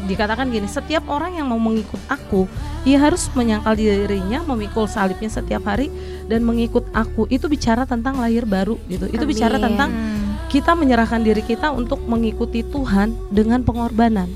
dikatakan 0.06 0.54
gini, 0.54 0.70
setiap 0.70 1.10
orang 1.10 1.42
yang 1.42 1.50
mau 1.50 1.58
mengikut 1.58 1.98
aku, 2.06 2.46
ia 2.86 3.02
harus 3.02 3.26
menyangkal 3.34 3.74
dirinya, 3.74 4.46
memikul 4.46 4.86
salibnya 4.86 5.34
setiap 5.34 5.66
hari 5.66 5.90
dan 6.30 6.46
mengikut 6.46 6.86
aku. 6.94 7.26
Itu 7.26 7.50
bicara 7.50 7.90
tentang 7.90 8.22
lahir 8.22 8.46
baru 8.46 8.78
gitu. 8.86 9.10
Itu 9.10 9.26
bicara 9.26 9.58
Amin. 9.58 9.66
tentang 9.74 9.90
kita 10.50 10.78
menyerahkan 10.78 11.22
diri 11.26 11.42
kita 11.42 11.74
untuk 11.74 12.02
mengikuti 12.06 12.62
Tuhan 12.62 13.14
dengan 13.34 13.66
pengorbanan. 13.66 14.30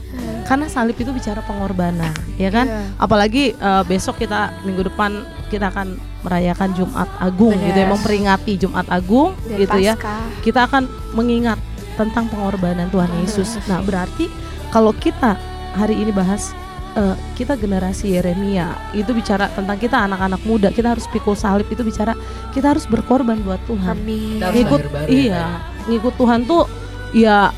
Karena 0.49 0.65
salib 0.65 0.97
itu 0.97 1.13
bicara 1.13 1.45
pengorbanan, 1.45 2.09
ya 2.41 2.49
kan? 2.49 2.65
Iya. 2.65 2.81
Apalagi 2.97 3.53
eh, 3.53 3.83
besok 3.85 4.17
kita 4.17 4.49
minggu 4.65 4.89
depan 4.89 5.21
kita 5.53 5.69
akan 5.69 5.93
merayakan 6.25 6.73
Jumat 6.73 7.09
Agung 7.21 7.53
Benar. 7.53 7.65
gitu 7.69 7.79
ya, 7.79 7.87
memperingati 7.87 8.53
Jumat 8.57 8.87
Agung 8.89 9.37
Dan 9.45 9.61
gitu 9.61 9.77
ya. 9.77 9.93
Paskah. 9.93 10.25
Kita 10.41 10.59
akan 10.65 10.83
mengingat 11.13 11.61
tentang 11.93 12.25
pengorbanan 12.33 12.89
Tuhan 12.89 13.11
Yesus. 13.21 13.61
Nah, 13.69 13.85
berarti 13.85 14.25
kalau 14.73 14.89
kita 14.89 15.37
hari 15.77 16.01
ini 16.01 16.09
bahas 16.09 16.49
eh, 16.97 17.13
kita 17.37 17.53
generasi 17.53 18.17
Yeremia 18.17 18.73
itu 18.97 19.13
bicara 19.13 19.53
tentang 19.53 19.77
kita 19.77 20.01
anak-anak 20.09 20.41
muda, 20.49 20.73
kita 20.73 20.97
harus 20.97 21.05
pikul 21.13 21.37
salib 21.37 21.69
itu 21.69 21.85
bicara 21.85 22.17
kita 22.57 22.73
harus 22.73 22.89
berkorban 22.89 23.37
buat 23.45 23.61
Tuhan 23.69 24.01
Amin. 24.01 24.41
Kita 24.41 24.49
harus 24.49 24.65
lahir 24.65 24.89
baru 24.89 25.05
ya, 25.05 25.13
iya 25.13 25.45
ngikut 25.89 26.13
Tuhan 26.15 26.45
tuh 26.45 26.69
ya 27.11 27.49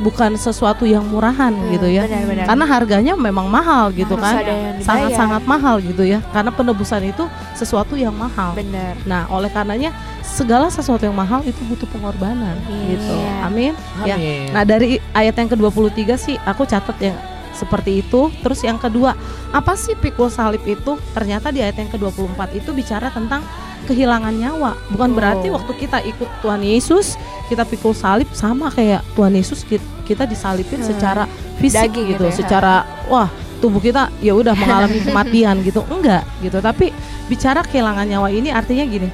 bukan 0.00 0.32
sesuatu 0.34 0.86
yang 0.86 1.04
murahan 1.04 1.50
Hmm, 1.50 1.70
gitu 1.70 1.84
ya 1.86 2.06
benar-benar. 2.06 2.46
karena 2.46 2.64
harganya 2.64 3.12
memang 3.12 3.46
mahal 3.46 3.90
gitu 3.92 4.14
Harus 4.14 4.24
kan 4.24 4.34
dibayar. 4.40 4.80
sangat-sangat 4.80 5.42
mahal 5.44 5.76
gitu 5.78 6.02
ya 6.02 6.24
karena 6.26 6.48
penebusan 6.48 7.02
itu 7.04 7.24
sesuatu 7.52 7.94
yang 7.94 8.14
mahal 8.14 8.54
benar 8.54 8.96
nah 9.04 9.28
oleh 9.28 9.50
karenanya 9.50 9.90
segala 10.22 10.70
sesuatu 10.70 11.02
yang 11.02 11.12
mahal 11.12 11.42
itu 11.42 11.58
butuh 11.66 11.84
pengorbanan 11.90 12.56
Iya. 12.64 12.86
gitu 12.88 13.14
amin 13.42 13.72
Ya. 14.00 14.14
Amin. 14.16 14.46
nah 14.50 14.62
dari 14.62 14.88
ayat 15.12 15.34
yang 15.34 15.50
ke-23 15.50 16.00
sih 16.16 16.36
aku 16.40 16.64
catat 16.64 16.96
yang 16.96 17.18
seperti 17.60 18.00
itu. 18.00 18.32
Terus 18.40 18.60
yang 18.60 18.76
kedua 18.76 19.12
apa 19.50 19.76
sih 19.76 19.92
pikul 19.94 20.26
salib 20.26 20.64
itu? 20.64 20.96
Ternyata 21.12 21.52
di 21.52 21.60
ayat 21.60 21.76
yang 21.76 21.90
ke-24 21.90 22.56
itu 22.56 22.72
bicara 22.72 23.08
tentang 23.08 23.44
kehilangan 23.82 24.32
nyawa. 24.32 24.72
Bukan 24.88 25.10
Oh. 25.10 25.14
berarti 25.14 25.48
waktu 25.48 25.72
kita 25.76 25.98
ikut 26.02 26.28
Tuhan 26.40 26.60
Yesus 26.60 27.20
kita 27.46 27.64
pikul 27.64 27.92
salib 27.92 28.28
sama 28.32 28.68
kayak 28.68 29.04
Tuhan 29.12 29.32
Yesus 29.32 29.62
ki- 29.62 29.80
kita 30.04 30.24
disalibin 30.24 30.80
Hmm. 30.80 30.88
secara 30.88 31.24
fisik 31.56 31.92
Daging 31.92 32.16
gitu, 32.16 32.24
gitu 32.24 32.24
ya. 32.26 32.34
secara 32.34 32.74
wah 33.06 33.28
tubuh 33.60 33.78
kita 33.78 34.08
ya 34.18 34.32
udah 34.32 34.52
mengalami 34.52 34.98
kematian 35.06 35.60
gitu. 35.60 35.84
Enggak 35.86 36.24
gitu. 36.40 36.58
Tapi 36.58 36.88
bicara 37.26 37.60
kehilangan 37.60 38.06
nyawa 38.06 38.28
ini 38.30 38.48
artinya 38.48 38.82
gini. 38.82 39.08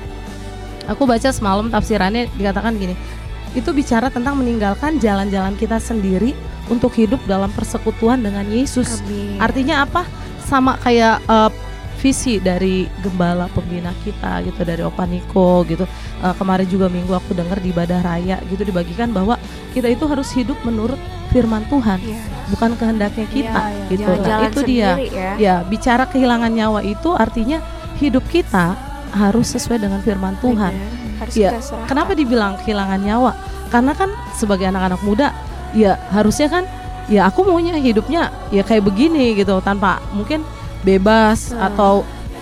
Aku 0.87 1.03
baca 1.03 1.31
semalam 1.31 1.67
tafsirannya 1.67 2.31
dikatakan 2.33 2.75
gini. 2.77 2.95
Itu 3.53 3.73
bicara 3.73 4.07
tentang 4.07 4.37
meninggalkan 4.37 4.99
jalan-jalan 4.99 5.57
kita 5.57 5.81
sendiri 5.81 6.37
untuk 6.67 6.93
hidup 6.95 7.23
dalam 7.25 7.49
persekutuan 7.51 8.21
dengan 8.21 8.45
Yesus 8.45 9.01
Amin. 9.03 9.39
Artinya 9.39 9.83
apa? 9.83 10.03
Sama 10.43 10.79
kayak 10.79 11.23
eh, 11.23 11.51
visi 11.97 12.37
dari 12.39 12.85
gembala 13.01 13.49
pembina 13.49 13.91
kita 14.05 14.45
gitu 14.45 14.63
dari 14.63 14.83
Opaniko 14.83 15.65
gitu. 15.65 15.87
Eh, 16.21 16.35
kemarin 16.37 16.67
juga 16.67 16.87
minggu 16.87 17.11
aku 17.11 17.33
dengar 17.33 17.59
di 17.59 17.71
ibadah 17.71 18.01
raya 18.01 18.37
gitu 18.47 18.63
dibagikan 18.63 19.11
bahwa 19.11 19.39
kita 19.73 19.87
itu 19.87 20.05
harus 20.07 20.29
hidup 20.33 20.57
menurut 20.63 20.99
firman 21.27 21.67
Tuhan, 21.67 21.99
Iya. 22.01 22.23
bukan 22.49 22.71
kehendaknya 22.77 23.27
kita 23.29 23.61
Iya, 23.61 23.75
iya. 23.75 23.87
gitu. 23.91 24.03
Jangan 24.07 24.17
Nah, 24.17 24.27
jalan 24.27 24.49
itu 24.49 24.61
dia. 24.63 24.91
ya. 24.97 25.31
Ya, 25.37 25.55
bicara 25.63 26.05
kehilangan 26.07 26.49
nyawa 26.49 26.81
itu 26.81 27.11
artinya 27.13 27.59
hidup 27.99 28.25
kita 28.27 28.73
harus 29.13 29.51
sesuai 29.51 29.79
dengan 29.79 30.01
firman 30.01 30.39
Tuhan. 30.39 30.73
Benar. 30.73 31.21
Harus 31.21 31.35
Iya. 31.35 31.51
serahkan. 31.59 31.89
Kenapa 31.89 32.13
dibilang 32.13 32.53
kehilangan 32.61 33.01
nyawa? 33.01 33.33
Karena 33.67 33.93
kan 33.93 34.09
sebagai 34.33 34.65
anak-anak 34.65 35.01
muda, 35.03 35.35
ya 35.77 36.01
harusnya 36.09 36.49
kan 36.49 36.65
ya 37.07 37.29
aku 37.29 37.45
maunya 37.47 37.77
hidupnya 37.77 38.33
ya 38.51 38.65
kayak 38.65 38.89
begini 38.89 39.37
gitu 39.37 39.61
tanpa 39.61 40.01
mungkin 40.17 40.43
bebas 40.83 41.53
Hmm. 41.53 41.67
atau 41.69 41.93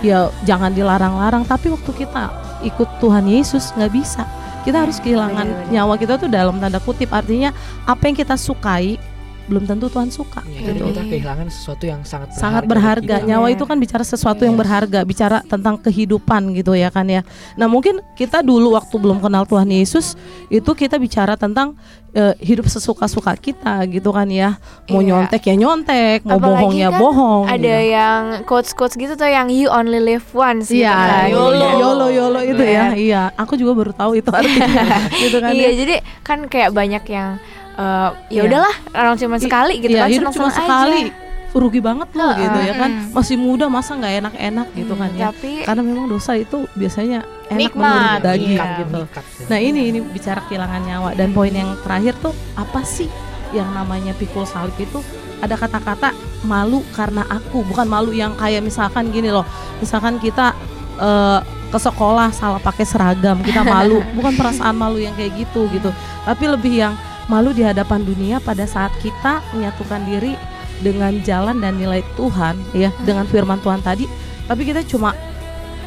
ya 0.01 0.31
jangan 0.47 0.71
dilarang-larang. 0.73 1.43
Tapi 1.49 1.73
waktu 1.73 1.91
kita 2.07 2.31
ikut 2.63 2.89
Tuhan 3.03 3.27
Yesus 3.27 3.75
nggak 3.75 3.93
bisa. 3.93 4.23
Kita 4.65 4.85
harus 4.85 4.97
kehilangan 4.97 5.69
nyawa 5.69 6.01
kita 6.01 6.17
tuh 6.17 6.29
dalam 6.29 6.57
tanda 6.57 6.81
kutip. 6.81 7.13
Artinya 7.13 7.53
apa 7.85 8.09
yang 8.09 8.17
kita 8.17 8.37
sukai 8.37 8.97
belum 9.45 9.65
tentu 9.65 9.87
Tuhan 9.87 10.09
suka 10.09 10.41
Iya, 10.43 10.73
gitu 10.73 10.89
kita 10.89 11.03
kehilangan 11.03 11.49
sesuatu 11.49 11.85
yang 11.85 12.01
sangat 12.01 12.29
berharga 12.31 12.41
sangat 12.41 12.65
berharga 12.65 13.17
kita. 13.19 13.27
nyawa 13.27 13.47
itu 13.49 13.65
kan 13.65 13.77
bicara 13.77 14.01
sesuatu 14.03 14.43
yang 14.43 14.55
Yes. 14.55 14.63
berharga 14.63 15.01
bicara 15.03 15.39
tentang 15.43 15.75
kehidupan 15.79 16.53
gitu 16.53 16.73
ya 16.73 16.89
kan 16.89 17.05
ya 17.05 17.21
nah 17.53 17.67
mungkin 17.67 17.99
kita 18.13 18.41
dulu 18.41 18.73
waktu 18.73 18.95
belum 18.95 19.19
kenal 19.19 19.45
Tuhan 19.45 19.67
Yesus 19.67 20.17
itu 20.49 20.71
kita 20.71 20.97
bicara 20.97 21.35
tentang 21.35 21.77
eh, 22.11 22.33
hidup 22.39 22.65
sesuka-suka 22.65 23.35
kita 23.35 23.85
gitu 23.87 24.09
kan 24.09 24.25
ya 24.27 24.57
mau 24.87 24.99
Iya. 24.99 25.09
nyontek 25.11 25.43
ya 25.43 25.55
nyontek 25.55 26.19
mau 26.23 26.39
Apalagi 26.39 26.55
bohong 26.57 26.75
ya 26.75 26.89
kan 26.89 27.01
bohong 27.01 27.45
Ada 27.47 27.59
gitu. 27.59 27.93
yang 27.93 28.21
quotes-quotes 28.45 28.95
gitu 28.95 29.13
tuh 29.13 29.27
yang 29.27 29.49
you 29.49 29.67
only 29.67 29.99
live 29.99 30.23
once 30.31 30.69
gitu 30.69 30.81
Iya, 30.81 30.95
kan. 30.95 31.27
YOLO, 31.29 31.53
Iya. 31.67 31.71
YOLO, 31.77 32.07
YOLO 32.09 32.41
itu 32.45 32.63
ya. 32.63 32.85
Iya, 32.95 33.23
aku 33.35 33.55
juga 33.55 33.75
baru 33.75 33.93
tahu 33.93 34.15
itu 34.15 34.31
artinya. 34.33 34.87
gitu 35.13 35.37
kan. 35.37 35.51
Iya, 35.51 35.69
ya. 35.69 35.77
jadi 35.77 35.95
kan 36.23 36.39
kayak 36.47 36.71
banyak 36.71 37.05
yang 37.05 37.43
eh, 37.75 38.11
ya 38.31 38.41
Iya. 38.41 38.43
udahlah 38.47 38.75
orang 38.95 39.17
cuma 39.19 39.37
sekali 39.39 39.75
gitu 39.83 39.95
Iya, 39.95 40.03
kan 40.03 40.11
hidup 40.11 40.33
cuma 40.33 40.51
sekali. 40.51 41.01
aja. 41.11 41.23
Rugi 41.55 41.79
banget 41.79 42.11
loh 42.19 42.35
gitu 42.35 42.59
ya 42.67 42.75
kan. 42.75 42.91
Mm. 42.91 43.15
Masih 43.15 43.37
muda 43.39 43.71
masa 43.71 43.95
nggak 43.95 44.15
enak-enak 44.27 44.67
gitu 44.75 44.95
kan 44.99 45.11
ya. 45.15 45.31
Tapi 45.31 45.63
Karena 45.63 45.83
memang 45.87 46.07
dosa 46.11 46.35
itu 46.35 46.67
biasanya 46.75 47.23
enak 47.47 47.61
Nikmat, 47.71 47.95
menurut 47.95 48.25
daging 48.27 48.51
iya. 48.59 48.67
gitu. 48.83 48.99
Mikat, 49.07 49.25
ya. 49.25 49.47
Nah, 49.47 49.59
ini 49.63 49.81
ini 49.95 49.99
bicara 50.03 50.41
kehilangan 50.51 50.83
nyawa 50.83 51.11
dan 51.15 51.31
poin 51.31 51.55
yang 51.55 51.71
terakhir 51.87 52.19
tuh 52.19 52.35
apa 52.59 52.83
sih 52.83 53.07
yang 53.55 53.71
namanya 53.71 54.11
pikul 54.19 54.43
salib 54.43 54.75
itu 54.83 54.99
ada 55.39 55.55
kata-kata 55.55 56.11
malu 56.43 56.83
karena 56.91 57.23
aku, 57.31 57.63
bukan 57.63 57.87
malu 57.87 58.11
yang 58.11 58.35
kayak 58.35 58.59
misalkan 58.59 59.15
gini 59.15 59.31
loh. 59.31 59.47
Misalkan 59.79 60.19
kita 60.19 60.59
eh, 60.99 61.39
ke 61.71 61.79
sekolah 61.79 62.35
salah 62.35 62.59
pakai 62.59 62.83
seragam, 62.83 63.39
kita 63.47 63.63
malu, 63.63 64.03
bukan 64.19 64.35
perasaan 64.35 64.75
malu 64.75 64.99
yang 64.99 65.15
kayak 65.15 65.39
gitu 65.39 65.71
gitu. 65.71 65.95
Tapi 66.27 66.45
lebih 66.51 66.75
yang 66.83 66.95
malu 67.27 67.51
di 67.57 67.65
hadapan 67.65 68.05
dunia 68.05 68.37
pada 68.41 68.69
saat 68.69 68.93
kita 69.01 69.41
menyatukan 69.57 70.03
diri 70.05 70.37
dengan 70.83 71.17
jalan 71.25 71.63
dan 71.63 71.79
nilai 71.81 72.05
Tuhan 72.19 72.59
ya, 72.77 72.91
dengan 73.07 73.25
firman 73.25 73.63
Tuhan 73.63 73.81
tadi, 73.81 74.05
tapi 74.45 74.63
kita 74.69 74.85
cuma 74.85 75.17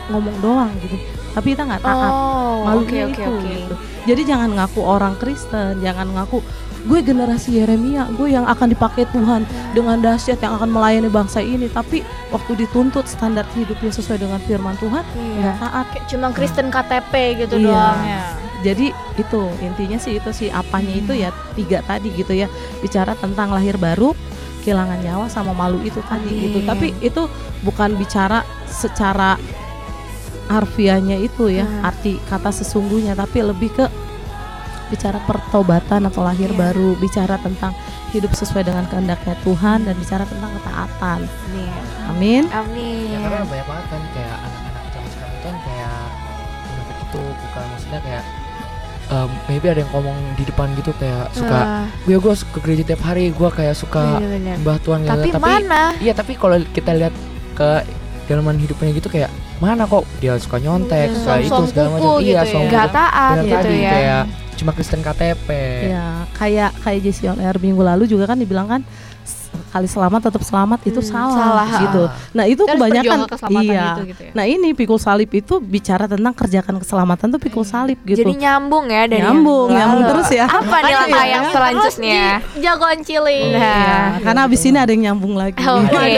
ngomong 0.09 0.37
doang 0.39 0.71
gitu. 0.81 0.97
Tapi 1.37 1.53
kita 1.53 1.69
nggak 1.69 1.83
taat 1.85 2.09
oh, 2.09 2.65
malunya 2.65 3.05
oke 3.05 3.13
oke 3.13 3.21
itu 3.21 3.29
oke. 3.29 3.45
gitu. 3.45 3.75
Jadi 4.07 4.21
jangan 4.25 4.49
ngaku 4.57 4.81
orang 4.81 5.13
Kristen, 5.19 5.83
jangan 5.83 6.07
ngaku 6.15 6.39
gue 6.87 6.99
generasi 7.03 7.59
Yeremia, 7.59 8.07
gue 8.15 8.31
yang 8.31 8.47
akan 8.47 8.71
dipakai 8.71 9.03
Tuhan 9.11 9.43
dengan 9.75 9.99
dahsyat 9.99 10.39
yang 10.39 10.55
akan 10.55 10.71
melayani 10.71 11.11
bangsa 11.11 11.43
ini. 11.43 11.67
Tapi 11.67 11.99
waktu 12.31 12.63
dituntut 12.63 13.05
standar 13.11 13.43
hidupnya 13.51 13.91
sesuai 13.91 14.23
dengan 14.23 14.39
firman 14.39 14.79
Tuhan, 14.79 15.03
Iya. 15.13 15.51
taat. 15.59 15.85
Kayak 15.91 16.05
cuma 16.07 16.27
Kristen 16.31 16.67
KTP 16.71 17.13
gitu 17.43 17.59
Iya. 17.59 17.67
doang 17.67 17.99
ya. 18.07 18.21
Jadi 18.59 18.89
itu 19.15 19.41
intinya 19.59 19.97
sih 19.97 20.17
itu 20.17 20.29
sih 20.31 20.49
apanya 20.49 20.93
itu 20.93 21.13
ya 21.13 21.29
tiga 21.53 21.81
tadi 21.81 22.09
gitu 22.11 22.33
ya 22.33 22.49
bicara 22.79 23.13
tentang 23.13 23.49
lahir 23.49 23.77
baru, 23.77 24.17
kehilangan 24.61 24.99
nyawa 24.99 25.25
sama 25.27 25.53
malu 25.53 25.77
itu 25.81 26.01
tadi 26.03 26.49
gitu. 26.49 26.57
Amin. 26.59 26.67
Tapi 26.67 26.87
itu 26.99 27.29
bukan 27.61 27.93
bicara 27.93 28.41
secara 28.65 29.37
harfiahnya 30.47 31.19
itu 31.19 31.51
ya 31.51 31.65
Hmm. 31.65 31.83
arti 31.83 32.15
kata 32.23 32.49
sesungguhnya 32.49 33.13
tapi 33.13 33.43
lebih 33.43 33.67
ke 33.69 33.85
bicara 34.87 35.19
pertobatan 35.21 36.07
atau 36.07 36.23
lahir 36.23 36.47
Iya. 36.47 36.59
baru 36.63 36.95
bicara 36.95 37.35
tentang 37.37 37.75
hidup 38.09 38.31
sesuai 38.31 38.63
dengan 38.63 38.87
kehendaknya 38.87 39.35
Tuhan 39.43 39.83
dan 39.83 39.93
bicara 39.93 40.23
tentang 40.23 40.47
ketaatan 40.55 41.19
Nih. 41.51 41.67
amin 42.07 42.43
Amin. 42.47 43.11
ya 43.11 43.19
karena 43.19 43.43
banyak 43.43 43.67
banget 43.67 43.85
kan 43.91 44.01
kayak 44.15 44.37
anak-anak 44.39 44.83
zaman 44.87 45.09
sekarang 45.11 45.39
kan 45.43 45.55
kayak 45.59 45.95
munafik 46.63 46.97
itu 47.03 47.19
bukan 47.19 47.63
maksudnya 47.67 47.99
kayak 47.99 48.23
em, 49.07 49.29
maybe 49.47 49.67
ada 49.67 49.79
yang 49.79 49.91
ngomong 49.91 50.13
di 50.33 50.43
depan 50.43 50.67
gitu 50.73 50.91
kayak 50.93 51.31
suka 51.31 51.57
Ah, 51.57 51.83
gue 52.01 52.15
gue 52.15 52.33
ke 52.33 52.59
gereja 52.59 52.83
tiap 52.85 53.01
hari 53.01 53.29
gue 53.29 53.49
kayak 53.49 53.73
suka 53.73 54.17
bener-bener. 54.17 54.55
mbah 54.59 54.77
Tuhan 54.79 54.99
gitu. 55.01 55.11
Tapi, 55.13 55.27
tapi 55.31 55.43
mana? 55.43 55.81
iya 55.97 56.11
tapi 56.11 56.33
kalau 56.33 56.57
kita 56.67 56.91
lihat 56.93 57.13
ke 57.53 57.69
dalaman 58.25 58.55
hidupnya 58.55 58.91
gitu 58.91 59.07
kayak 59.07 59.31
mana 59.57 59.83
kok 59.83 60.03
dia 60.17 60.35
suka 60.35 60.57
nyontek 60.57 61.07
Hmm, 61.07 61.17
suka 61.17 61.33
itu 61.37 61.47
song-song 61.47 61.67
segala 61.67 61.87
kuku 61.89 61.97
macam 61.97 62.11
gitu 62.13 62.27
iya 62.27 62.35
ya. 62.37 62.43
song 62.45 62.63
Gak 62.67 62.87
taat 62.91 63.35
gitu 63.39 63.55
tadi, 63.57 63.77
ya. 63.77 63.89
kayak 63.89 64.23
cuma 64.53 64.71
Kristen 64.73 65.01
KTP 65.01 65.47
ya 65.87 66.05
kayak 66.33 66.71
kayak 66.81 66.99
Jesse 66.99 67.23
air 67.27 67.57
minggu 67.57 67.77
lalu 67.79 68.03
juga 68.05 68.25
kan 68.25 68.35
dibilang 68.35 68.65
kan 68.67 68.81
kali 69.77 69.85
selamat 69.87 70.33
tetap 70.33 70.41
selamat 70.41 70.79
itu 70.83 70.99
Hmm, 70.99 71.11
salah, 71.13 71.37
salah. 71.37 71.67
gitu 71.85 72.03
nah 72.33 72.45
itu 72.49 72.61
harus 72.65 72.73
kebanyakan 72.73 73.17
iya 73.61 73.85
itu 73.93 74.01
gitu 74.09 74.21
ya. 74.25 74.31
Nah 74.33 74.45
ini 74.49 74.73
pikul 74.73 74.97
salib 74.97 75.29
itu 75.29 75.61
bicara 75.61 76.09
tentang 76.09 76.33
kerjakan 76.33 76.81
keselamatan 76.81 77.29
tuh 77.29 77.37
pikul 77.37 77.61
salib 77.61 78.01
gitu. 78.01 78.25
Jadi 78.25 78.33
nyambung 78.41 78.89
ya 78.89 79.05
dari 79.05 79.21
nyambung, 79.21 79.69
yang 79.69 79.77
nyambung 79.93 80.03
terus 80.09 80.29
ya. 80.33 80.45
Apa 80.49 80.75
nih 80.81 80.93
langkah 80.95 81.25
yang 81.25 81.45
selanjutnya? 81.53 82.23
Jagoan 82.57 82.99
cilik. 83.05 83.53
Nah. 83.53 83.61
Iya, 83.61 83.97
karena 84.25 84.39
abis 84.49 84.61
ini 84.65 84.77
ada 84.81 84.91
yang 84.91 85.03
nyambung 85.13 85.33
lagi. 85.37 85.61
Oke. 85.61 86.13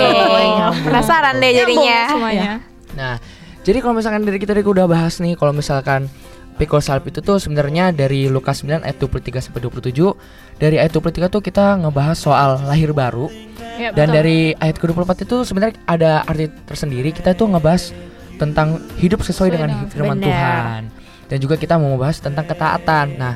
Penasaran 0.85 1.35
deh 1.39 1.51
jadinya. 1.51 1.83
Nyambung 1.83 2.13
semuanya. 2.15 2.51
Nah, 2.95 3.15
jadi 3.61 3.77
kalau 3.83 3.93
misalkan 3.97 4.21
dari 4.23 4.37
kita 4.39 4.55
tadi 4.55 4.63
udah 4.63 4.85
bahas 4.87 5.19
nih, 5.19 5.35
kalau 5.35 5.51
misalkan 5.51 6.07
pikul 6.59 6.83
salib 6.83 7.07
itu 7.07 7.23
tuh 7.23 7.39
sebenarnya 7.39 7.89
dari 7.89 8.27
Lukas 8.27 8.59
9 8.61 8.83
ayat 8.83 8.99
23 8.99 9.39
sampai 9.39 9.63
27. 9.63 9.95
Dari 10.59 10.75
ayat 10.75 10.91
23 10.91 11.31
tuh 11.31 11.39
kita 11.39 11.79
ngebahas 11.79 12.19
soal 12.19 12.59
lahir 12.67 12.91
baru 12.91 13.31
Ya, 13.79 13.95
dan 13.95 14.11
betul. 14.11 14.17
dari 14.19 14.39
ayat 14.59 14.75
ke-24 14.75 15.23
itu 15.23 15.35
sebenarnya 15.47 15.79
ada 15.87 16.11
arti 16.27 16.51
tersendiri. 16.67 17.15
Kita 17.15 17.31
tuh 17.31 17.47
ngebahas 17.47 17.95
tentang 18.35 18.75
hidup 18.99 19.23
sesuai 19.23 19.55
dengan 19.55 19.71
dengan- 19.71 19.87
firman 19.87 20.19
Benar. 20.19 20.27
Tuhan. 20.27 20.81
Dan 21.31 21.37
juga 21.39 21.55
kita 21.55 21.79
mau 21.79 21.95
membahas 21.95 22.19
tentang 22.19 22.43
ketaatan. 22.43 23.07
Nah, 23.15 23.33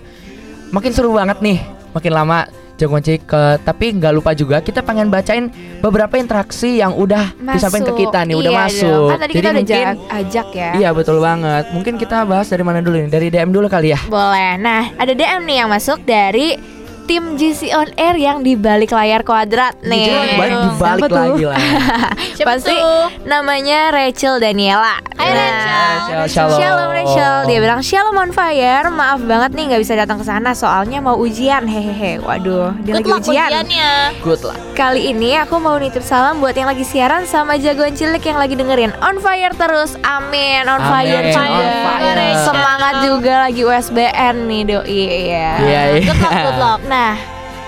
makin 0.70 0.92
seru 0.92 1.16
banget 1.16 1.40
nih, 1.40 1.64
makin 1.96 2.12
lama 2.12 2.44
jagoan 2.76 3.00
cek 3.00 3.24
ke 3.24 3.42
tapi 3.62 3.94
nggak 3.94 4.12
lupa 4.12 4.34
juga 4.34 4.58
kita 4.58 4.82
pengen 4.82 5.08
bacain 5.08 5.48
beberapa 5.80 6.16
interaksi 6.16 6.78
yang 6.78 6.92
udah 6.92 7.38
disampaikan 7.48 7.88
ke 7.88 8.02
kita 8.02 8.20
nih 8.24 8.36
udah 8.36 8.52
Iya 8.52 8.60
masuk. 8.60 8.90
dong. 8.90 9.10
Kan 9.10 9.20
tadi 9.20 9.34
kita 9.34 9.42
udah 9.44 9.54
mungkin 9.56 9.70
ja- 9.70 9.98
ajak 10.12 10.48
ya. 10.52 10.72
Iya 10.76 10.90
betul 10.92 11.18
banget. 11.18 11.64
Mungkin 11.70 11.94
kita 11.96 12.18
bahas 12.24 12.48
dari 12.48 12.62
mana 12.62 12.80
dulu 12.80 12.98
nih? 12.98 13.10
Dari 13.10 13.28
DM 13.30 13.50
dulu 13.50 13.68
kali 13.68 13.92
ya. 13.92 14.00
Boleh. 14.06 14.58
Nah, 14.58 14.90
ada 14.94 15.12
DM 15.12 15.42
nih 15.44 15.58
yang 15.60 15.70
masuk 15.70 16.02
dari 16.02 16.58
tim 17.04 17.36
GC 17.36 17.72
on 17.72 17.90
Air 17.96 18.16
yang 18.16 18.42
di 18.42 18.56
balik 18.56 18.90
layar 18.90 19.22
kuadrat 19.22 19.76
nih. 19.82 20.08
Jadi 20.08 20.34
balik 20.34 20.54
Siapa 20.54 20.68
dibalik 20.70 21.02
tuh? 21.04 21.18
lagi 21.18 21.44
lah. 21.46 21.60
Siapa 22.38 22.48
Pasti 22.50 22.74
tuh? 22.74 23.06
namanya 23.24 23.80
Rachel 23.90 24.36
Daniela. 24.38 24.98
Hai, 25.14 25.30
Rachel. 25.30 25.84
Rachel, 26.10 26.24
shalom. 26.28 26.58
Shalom 26.58 26.90
Rachel. 26.92 27.36
Dia 27.46 27.60
bilang 27.60 27.80
shalom 27.80 28.16
on 28.18 28.32
fire. 28.32 28.88
Maaf 28.90 29.20
banget 29.22 29.52
nih 29.52 29.64
nggak 29.70 29.82
bisa 29.82 29.94
datang 29.94 30.18
ke 30.18 30.26
sana 30.26 30.52
soalnya 30.52 31.00
mau 31.00 31.16
ujian. 31.16 31.64
Hehehe. 31.64 32.18
Waduh, 32.18 32.74
dia 32.82 32.94
Good 32.94 32.98
lagi 32.98 33.10
luck 33.10 33.22
ujian. 33.22 33.50
ujiannya. 33.50 33.92
Good 34.20 34.42
lah. 34.44 34.58
Kali 34.74 35.02
ini 35.08 35.36
aku 35.36 35.56
mau 35.58 35.76
nitip 35.76 36.02
salam 36.02 36.40
buat 36.40 36.54
yang 36.54 36.66
lagi 36.66 36.84
siaran 36.84 37.24
sama 37.24 37.56
jagoan 37.56 37.94
cilik 37.94 38.22
yang 38.22 38.36
lagi 38.36 38.54
dengerin 38.54 38.90
On 39.00 39.18
fire 39.18 39.54
terus, 39.54 39.94
amin 40.02 40.66
On 40.66 40.76
Amin, 40.76 40.90
fire 40.90 41.24
on 41.30 41.46
juga 41.46 41.68
fire. 41.84 42.28
Semangat 42.42 42.94
juga 43.04 43.34
lagi 43.44 43.62
USBN 43.62 44.36
nih 44.44 44.62
doi 44.66 44.84
ya 45.24 45.52
Iya, 45.56 45.82
iya. 45.94 46.02
Good 46.02 46.20
luck, 46.20 46.34
good 46.34 46.58
luck. 46.58 46.80
Nah 46.94 47.18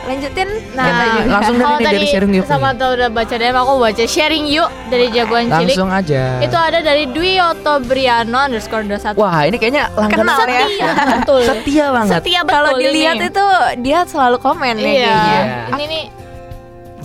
lanjutin 0.06 0.50
Nah, 0.72 0.86
Kita 0.86 1.26
langsung 1.26 1.58
dari 1.58 1.82
dari 1.82 1.98
tadi 1.98 2.06
sharing 2.06 2.32
yuk 2.32 2.46
sama 2.46 2.78
tau 2.78 2.94
udah 2.94 3.10
baca 3.10 3.34
DM 3.34 3.58
aku 3.58 3.74
baca 3.82 4.04
sharing 4.06 4.46
yuk 4.46 4.70
dari 4.86 5.10
jagoan 5.10 5.50
cilik. 5.50 5.74
Langsung 5.74 5.90
aja. 5.90 6.24
Itu 6.40 6.54
ada 6.54 6.78
dari 6.80 7.10
Dwi 7.10 7.42
Oto 7.42 7.82
Briano 7.82 8.38
underscore 8.38 8.86
21 8.86 9.18
Wah, 9.18 9.42
ini 9.44 9.58
kayaknya 9.58 9.90
langganan 9.92 10.30
Kenal 10.30 10.46
ya. 10.46 10.62
Setia, 10.62 10.90
betul. 11.18 11.42
Setia 11.42 11.86
banget. 11.90 12.12
Setia 12.14 12.40
betul 12.40 12.54
Kalau 12.54 12.72
dilihat 12.78 13.16
ini. 13.18 13.26
itu 13.26 13.46
dia 13.82 14.00
selalu 14.06 14.38
komen 14.38 14.74
ya 14.76 14.86
Iya. 14.86 14.94
kayaknya 14.94 15.50
Ini 15.74 15.86
nih 15.90 16.06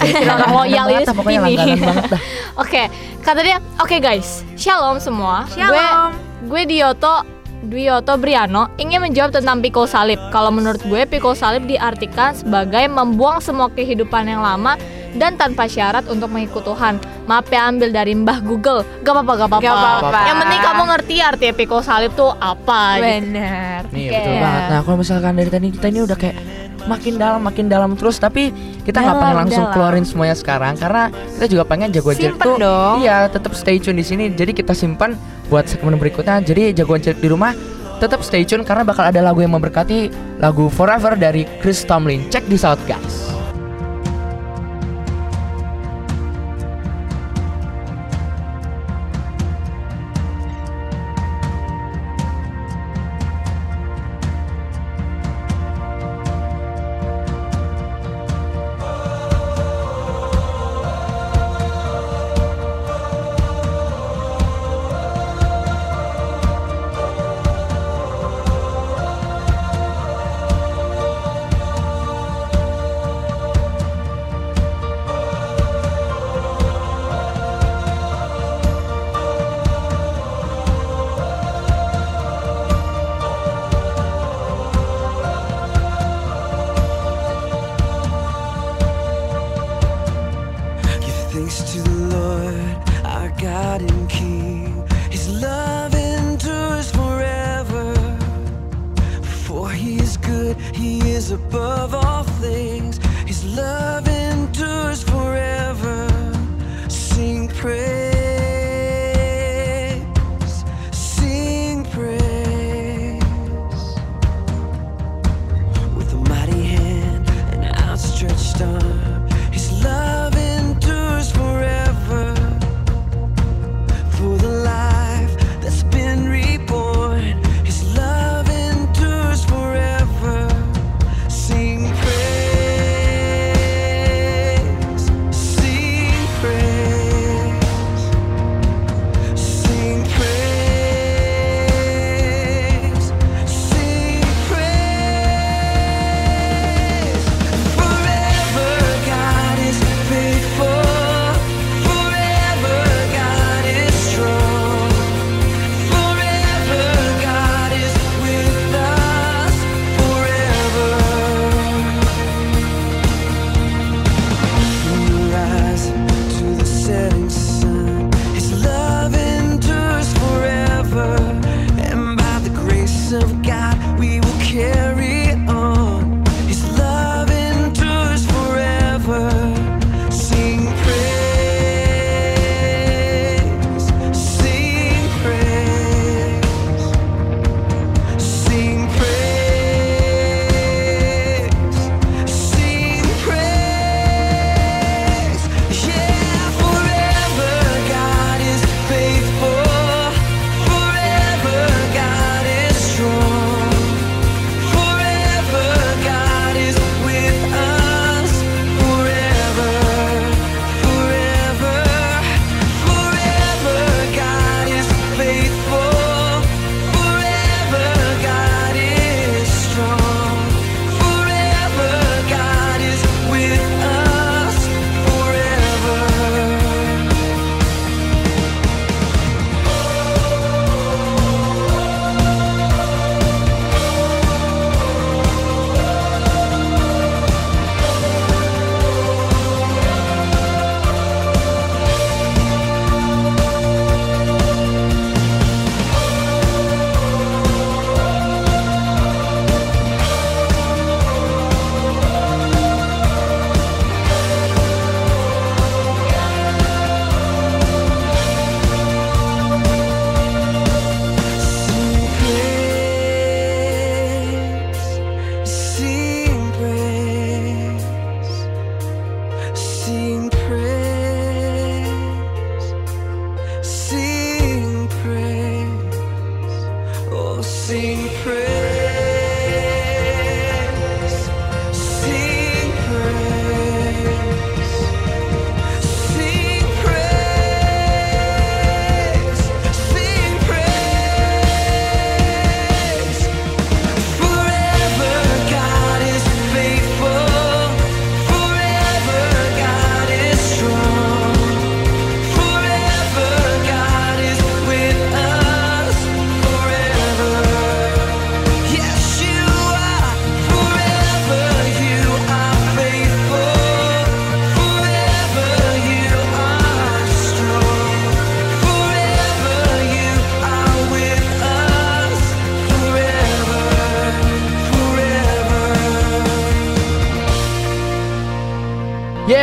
loyal 0.53 0.87
ini 0.87 0.97
ini. 1.01 1.57
langganan 1.57 1.81
banget 1.83 2.05
dah. 2.11 2.23
Oke, 2.63 2.83
kata 3.21 3.41
dia, 3.41 3.57
oke 3.77 3.97
guys, 3.97 4.45
shalom 4.55 4.97
semua. 4.97 5.49
Shalom. 5.49 6.13
Gue, 6.45 6.65
gue 6.65 6.77
Dioto 6.77 7.25
Dwioto 7.61 8.17
Briano 8.17 8.73
ingin 8.81 9.05
menjawab 9.05 9.37
tentang 9.37 9.61
pikul 9.61 9.85
salib. 9.85 10.17
Kalau 10.33 10.49
menurut 10.49 10.81
gue, 10.81 11.05
pikul 11.05 11.37
salib 11.37 11.69
diartikan 11.69 12.33
sebagai 12.33 12.89
membuang 12.89 13.45
semua 13.45 13.69
kehidupan 13.69 14.25
yang 14.25 14.41
lama 14.41 14.81
dan 15.13 15.37
tanpa 15.37 15.69
syarat 15.69 16.09
untuk 16.09 16.33
mengikut 16.33 16.65
Tuhan. 16.65 16.97
Maaf 17.29 17.53
ya 17.53 17.69
ambil 17.69 17.93
dari 17.93 18.17
Mbah 18.17 18.41
Google. 18.41 18.81
Gak 19.05 19.13
apa-apa, 19.13 19.33
gak 19.37 19.49
apa-apa. 19.53 20.21
Yang 20.25 20.37
penting 20.41 20.61
kamu 20.65 20.83
ngerti 20.89 21.17
artinya 21.21 21.55
pikul 21.55 21.83
salib 21.85 22.13
tuh 22.17 22.33
apa. 22.41 22.97
gitu. 22.97 23.05
Bener 23.29 23.81
Nih 23.93 24.07
Oke. 24.09 24.17
betul 24.17 24.35
banget. 24.41 24.63
Nah 24.65 24.81
kalau 24.81 24.97
misalkan 24.97 25.33
dari 25.37 25.51
tadi 25.51 25.67
kita 25.69 25.87
ini 25.91 26.01
udah 26.01 26.17
kayak 26.17 26.37
makin 26.87 27.17
dalam 27.17 27.41
makin 27.43 27.67
dalam 27.67 27.97
terus. 27.99 28.21
Tapi 28.21 28.55
kita 28.85 29.01
nggak 29.01 29.17
pengen 29.19 29.37
langsung 29.47 29.65
dalam. 29.67 29.75
keluarin 29.75 30.05
semuanya 30.07 30.37
sekarang. 30.37 30.75
Karena 30.79 31.09
kita 31.11 31.47
juga 31.51 31.65
pengen 31.67 31.89
jagoan 31.91 32.17
cilik 32.17 32.39
tuh 32.39 32.57
dong. 32.61 32.95
iya 33.03 33.27
tetap 33.27 33.53
stay 33.57 33.77
tune 33.83 33.99
di 33.99 34.07
sini. 34.07 34.31
Jadi 34.33 34.53
kita 34.53 34.77
simpan 34.77 35.17
buat 35.49 35.67
segmen 35.67 35.97
berikutnya. 35.97 36.41
Jadi 36.45 36.77
jagoan 36.77 37.01
cilik 37.03 37.21
di 37.21 37.29
rumah 37.29 37.53
tetap 38.01 38.25
stay 38.25 38.49
tune 38.49 38.65
karena 38.65 38.87
bakal 38.87 39.05
ada 39.05 39.21
lagu 39.21 39.45
yang 39.45 39.53
memberkati 39.53 40.09
lagu 40.41 40.73
Forever 40.73 41.17
dari 41.17 41.45
Chris 41.61 41.85
Tomlin. 41.85 42.29
Check 42.33 42.49
this 42.49 42.65
out 42.65 42.81
guys 42.89 43.40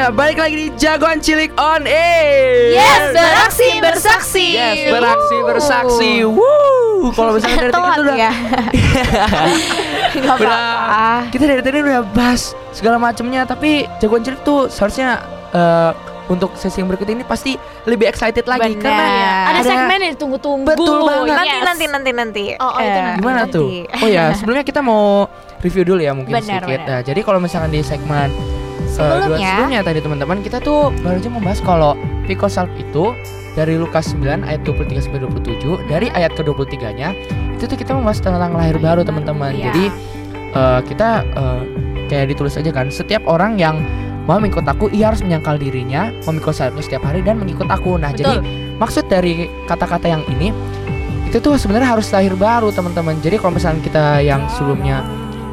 Balik 0.08 0.38
lagi 0.38 0.56
di 0.58 0.68
Jagoan 0.74 1.20
Cilik 1.20 1.52
on 1.54 1.84
air. 1.84 2.72
Yes, 2.74 3.12
beraksi 3.12 3.70
bersaksi. 3.78 4.48
Yes, 4.50 4.78
beraksi 4.90 5.36
bersaksi. 5.42 6.12
Woo. 6.24 7.12
Kalau 7.12 7.36
misalnya 7.36 7.58
dari 7.60 7.72
tadi 7.72 7.84
itu 7.86 8.02
udah 8.02 8.18
ya. 8.18 8.32
Udah 10.18 10.34
apa-apa. 10.34 11.30
kita 11.30 11.44
dari 11.46 11.62
tadi 11.62 11.78
udah 11.78 12.02
bahas 12.10 12.42
segala 12.72 12.98
macamnya, 12.98 13.44
tapi 13.44 13.86
Jagoan 13.98 14.24
Cilik 14.24 14.42
tuh 14.42 14.66
seharusnya 14.66 15.22
eh, 15.52 15.92
untuk 16.26 16.56
sesi 16.56 16.80
yang 16.80 16.88
berikut 16.88 17.06
ini 17.06 17.22
pasti 17.22 17.54
lebih 17.84 18.08
excited 18.08 18.44
lagi 18.44 18.74
Bener. 18.74 18.82
karena 18.82 19.06
Ada 19.46 19.52
Ada- 19.54 19.68
segmen 19.68 19.98
yang 20.02 20.12
ditunggu-tunggu. 20.14 20.68
Betul 20.68 20.98
banget. 21.04 21.36
Nanti 21.36 21.52
Yes. 21.54 21.64
nanti 21.64 21.86
nanti 21.86 22.12
nanti. 22.12 22.44
Oh, 22.58 22.66
oh, 22.66 22.80
itu 22.80 22.90
Eh, 22.90 22.96
nanti. 22.98 23.20
Gimana 23.20 23.38
nanti. 23.40 23.54
tuh? 23.54 23.68
Oh 24.02 24.08
ya, 24.08 24.24
sebelumnya 24.34 24.64
kita 24.64 24.82
mau 24.82 25.28
review 25.60 25.84
dulu 25.86 26.00
ya 26.00 26.12
mungkin 26.12 26.34
Benar, 26.34 26.64
sedikit. 26.64 26.80
Nah, 26.82 27.00
jadi 27.02 27.20
kalau 27.22 27.40
misalkan 27.40 27.70
di 27.70 27.82
segmen 27.82 28.32
Sebelumnya. 28.88 29.28
dua 29.28 29.38
sebelumnya 29.38 29.82
tadi 29.84 30.00
teman-teman 30.00 30.38
kita 30.42 30.58
tuh 30.64 30.90
baru 31.04 31.20
aja 31.20 31.30
membahas 31.30 31.60
kalau 31.62 31.94
Pico 32.26 32.48
Salp 32.48 32.72
itu 32.80 33.12
dari 33.58 33.74
Lukas 33.74 34.14
9 34.14 34.46
ayat 34.46 34.62
23 34.64 35.10
sampai 35.10 35.20
27 35.26 35.90
dari 35.90 36.08
ayat 36.14 36.38
ke-23-nya 36.38 37.18
itu 37.58 37.66
tuh 37.66 37.78
kita 37.78 37.98
membahas 37.98 38.22
tentang 38.22 38.54
lahir 38.54 38.78
baru 38.78 39.02
teman-teman. 39.02 39.52
Iya. 39.58 39.74
Jadi 39.74 39.86
eh, 40.54 40.80
kita 40.86 41.10
eh, 41.26 41.62
kayak 42.08 42.26
ditulis 42.38 42.54
aja 42.56 42.70
kan 42.70 42.94
setiap 42.94 43.26
orang 43.26 43.58
yang 43.58 43.82
mau 44.28 44.38
mengikut 44.38 44.68
aku 44.68 44.92
ia 44.92 45.10
harus 45.10 45.24
menyangkal 45.24 45.56
dirinya 45.56 46.12
memikul 46.28 46.52
salibnya 46.52 46.84
setiap 46.84 47.08
hari 47.08 47.24
dan 47.24 47.40
mengikut 47.40 47.66
aku. 47.72 47.96
Nah, 47.96 48.12
jadi 48.12 48.44
maksud 48.78 49.08
dari 49.08 49.48
kata-kata 49.66 50.06
yang 50.06 50.24
ini 50.28 50.52
itu 51.26 51.40
tuh 51.40 51.56
sebenarnya 51.56 51.96
harus 51.98 52.08
lahir 52.12 52.36
baru 52.36 52.70
teman-teman. 52.70 53.18
Jadi 53.24 53.40
kalau 53.40 53.56
misalnya 53.56 53.82
kita 53.82 54.06
yang 54.22 54.46
sebelumnya 54.52 55.02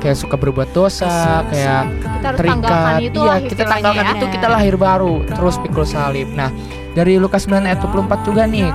kayak 0.04 0.16
suka 0.16 0.36
berbuat 0.36 0.68
dosa, 0.70 1.40
kayak 1.48 1.82
Kita 1.88 2.26
harus 2.26 2.38
tanggalkan 2.38 2.60
terikat, 2.92 3.00
itu 3.02 3.18
iya 3.18 3.26
lah 3.26 3.38
kita 3.40 3.62
tanggalkan 3.64 4.04
ya. 4.04 4.12
itu 4.12 4.26
kita 4.30 4.46
lahir 4.46 4.74
baru, 4.76 5.14
terus 5.26 5.56
pikul 5.58 5.84
salib. 5.84 6.28
Nah 6.30 6.52
dari 6.92 7.16
Lukas 7.16 7.48
9 7.48 7.64
ayat 7.64 7.80
24 7.80 8.20
juga 8.22 8.44
nih, 8.44 8.68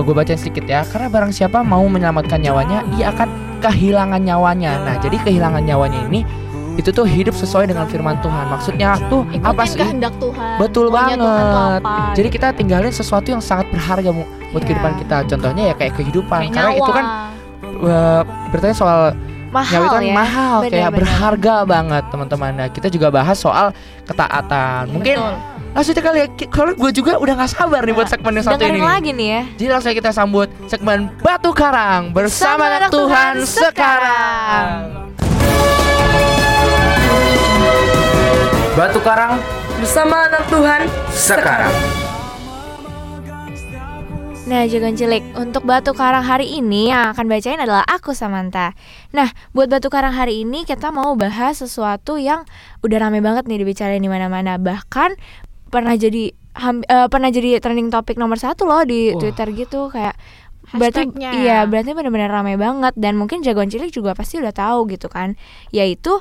gue 0.00 0.12
bacain 0.12 0.34
sedikit 0.34 0.64
ya. 0.64 0.80
Karena 0.82 1.06
barang 1.06 1.30
siapa 1.30 1.60
mau 1.60 1.84
menyelamatkan 1.84 2.40
nyawanya, 2.40 2.88
ia 2.96 3.12
akan 3.12 3.28
kehilangan 3.60 4.18
nyawanya. 4.18 4.82
Nah, 4.82 4.98
jadi 4.98 5.14
kehilangan 5.20 5.62
nyawanya 5.62 6.08
ini 6.08 6.26
itu 6.72 6.88
tuh 6.88 7.04
hidup 7.04 7.30
sesuai 7.30 7.68
dengan 7.68 7.84
firman 7.84 8.16
Tuhan. 8.18 8.48
Maksudnya 8.48 8.96
tuh 9.06 9.22
Ikutin 9.28 9.44
apa 9.44 9.62
sih? 9.62 9.76
kehendak 9.76 10.16
Tuhan. 10.18 10.56
Betul 10.56 10.88
Maunya 10.88 11.14
Tuhan 11.14 11.20
tuh 11.20 11.28
banget. 11.28 11.82
apa, 11.84 11.94
Jadi 12.16 12.26
gitu. 12.26 12.36
kita 12.40 12.48
tinggalin 12.56 12.90
sesuatu 12.90 13.28
yang 13.28 13.42
sangat 13.44 13.68
berharga 13.68 14.08
Bu, 14.10 14.24
buat 14.24 14.32
Iya. 14.56 14.66
kehidupan 14.66 14.92
kita. 14.98 15.16
Contohnya 15.28 15.62
ya 15.68 15.74
kayak 15.76 15.92
kehidupan. 15.94 16.40
Kayak 16.42 16.54
Karena 16.56 16.72
itu 16.72 16.82
nyawa. 16.82 16.96
kan 16.96 17.04
uh, 17.78 18.22
bertanya 18.48 18.74
soal 18.74 19.00
Mahal 19.52 19.84
kan 19.84 20.00
ya. 20.00 20.14
mahal, 20.16 20.56
kayak 20.64 20.72
Benar-benar. 20.72 20.96
berharga 20.96 21.56
banget 21.68 22.04
teman-teman. 22.08 22.50
Nah, 22.56 22.68
kita 22.72 22.88
juga 22.88 23.12
bahas 23.12 23.36
soal 23.36 23.76
ketaatan. 24.08 24.88
Mungkin 24.88 25.20
Betul. 25.20 25.34
langsung 25.76 25.92
aja 25.92 26.02
kali 26.02 26.18
ya. 26.24 26.26
Kalau 26.48 26.72
gue 26.72 26.90
juga 26.90 27.12
udah 27.20 27.34
gak 27.36 27.52
sabar 27.52 27.84
nih 27.84 27.92
buat 27.92 28.08
segmen 28.08 28.32
yang 28.40 28.46
satu 28.48 28.64
ini. 28.64 28.80
lagi 28.80 29.10
nih 29.12 29.28
ya. 29.28 29.42
Jadi 29.60 29.68
langsung 29.68 29.90
aja 29.92 29.98
kita 30.00 30.10
sambut 30.10 30.48
segmen 30.66 31.12
Batu 31.20 31.52
Karang 31.52 32.16
bersama 32.16 32.72
anak 32.72 32.88
Tuhan 32.88 33.44
Tuhan 33.44 33.44
sekarang. 33.44 34.76
Batu 38.72 39.00
Karang 39.04 39.36
bersama 39.76 40.16
anak 40.32 40.42
Tuhan 40.48 40.80
sekarang. 41.12 42.01
Nah, 44.42 44.66
jagoan 44.66 44.98
cilik, 44.98 45.22
untuk 45.38 45.62
batu 45.62 45.94
karang 45.94 46.26
hari 46.26 46.58
ini 46.58 46.90
yang 46.90 47.14
akan 47.14 47.30
bacain 47.30 47.62
adalah 47.62 47.86
aku 47.86 48.10
Samantha. 48.10 48.74
Nah, 49.14 49.30
buat 49.54 49.70
batu 49.70 49.86
karang 49.86 50.10
hari 50.10 50.42
ini 50.42 50.66
kita 50.66 50.90
mau 50.90 51.14
bahas 51.14 51.62
sesuatu 51.62 52.18
yang 52.18 52.42
udah 52.82 52.98
rame 52.98 53.22
banget 53.22 53.46
nih 53.46 53.62
dibicarain 53.62 54.02
di 54.02 54.10
mana-mana. 54.10 54.58
Bahkan 54.58 55.14
pernah 55.70 55.94
jadi 55.94 56.34
ham- 56.58 56.82
eh, 56.82 57.06
pernah 57.06 57.30
jadi 57.30 57.62
trending 57.62 57.94
topik 57.94 58.18
nomor 58.18 58.34
satu 58.34 58.66
loh 58.66 58.82
di 58.82 59.14
Wah. 59.14 59.22
Twitter 59.22 59.46
gitu 59.54 59.88
kayak 59.88 60.18
berarti 60.74 61.06
Hashtagnya. 61.06 61.30
iya 61.38 61.58
berarti 61.66 61.90
benar-benar 61.92 62.30
rame 62.32 62.54
banget 62.54 62.94
dan 62.98 63.18
mungkin 63.18 63.42
jagoan 63.42 63.68
cilik 63.68 63.90
juga 63.90 64.14
pasti 64.14 64.38
udah 64.40 64.54
tahu 64.54 64.88
gitu 64.88 65.10
kan 65.10 65.34
yaitu 65.70 66.18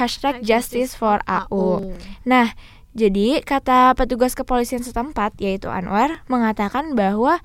hashtag 0.00 0.40
justice 0.40 0.96
for 0.96 1.18
AU. 1.28 1.92
Nah, 2.24 2.54
jadi 2.90 3.46
kata 3.46 3.94
petugas 3.94 4.34
kepolisian 4.34 4.82
setempat 4.82 5.38
yaitu 5.38 5.70
Anwar 5.70 6.26
mengatakan 6.26 6.98
bahwa 6.98 7.38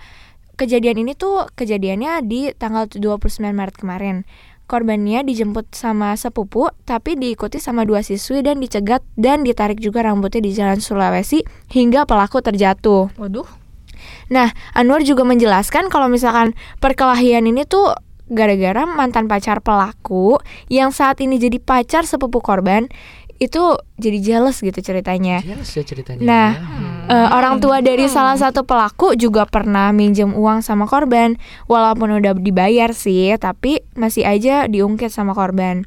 kejadian 0.57 1.05
ini 1.05 1.13
tuh 1.13 1.45
kejadiannya 1.53 2.25
di 2.25 2.49
tanggal 2.57 2.89
29 2.89 3.29
Maret 3.53 3.75
kemarin. 3.77 4.17
Korbannya 4.65 5.21
dijemput 5.21 5.77
sama 5.77 6.17
sepupu 6.17 6.73
tapi 6.89 7.13
diikuti 7.13 7.61
sama 7.61 7.85
dua 7.85 8.01
siswi 8.01 8.41
dan 8.41 8.57
dicegat 8.57 9.05
dan 9.13 9.45
ditarik 9.45 9.77
juga 9.77 10.01
rambutnya 10.01 10.41
di 10.41 10.57
Jalan 10.57 10.81
Sulawesi 10.81 11.45
hingga 11.69 12.09
pelaku 12.09 12.41
terjatuh. 12.41 13.13
Waduh. 13.13 13.45
Nah, 14.33 14.49
Anwar 14.73 15.05
juga 15.05 15.21
menjelaskan 15.21 15.93
kalau 15.93 16.09
misalkan 16.09 16.57
perkelahian 16.81 17.45
ini 17.45 17.61
tuh 17.69 17.93
gara-gara 18.25 18.89
mantan 18.89 19.29
pacar 19.29 19.61
pelaku 19.61 20.41
yang 20.65 20.89
saat 20.89 21.21
ini 21.21 21.37
jadi 21.37 21.61
pacar 21.61 22.09
sepupu 22.09 22.41
korban 22.41 22.89
itu 23.35 23.63
jadi 23.99 24.17
jealous 24.23 24.63
gitu 24.63 24.79
ceritanya. 24.79 25.43
Jelas 25.43 25.67
ya 25.75 25.83
ceritanya. 25.83 26.23
Nah, 26.23 26.49
ya. 26.55 26.85
Eh, 27.05 27.29
orang 27.35 27.59
tua 27.61 27.83
dari 27.83 28.07
salah 28.09 28.33
satu 28.39 28.63
pelaku 28.63 29.13
juga 29.19 29.45
pernah 29.45 29.91
minjem 29.91 30.33
uang 30.33 30.63
sama 30.63 30.87
korban, 30.87 31.37
walaupun 31.67 32.17
udah 32.17 32.33
dibayar 32.39 32.95
sih, 32.95 33.35
tapi 33.37 33.83
masih 33.93 34.25
aja 34.25 34.65
diungkit 34.65 35.11
sama 35.11 35.35
korban. 35.35 35.83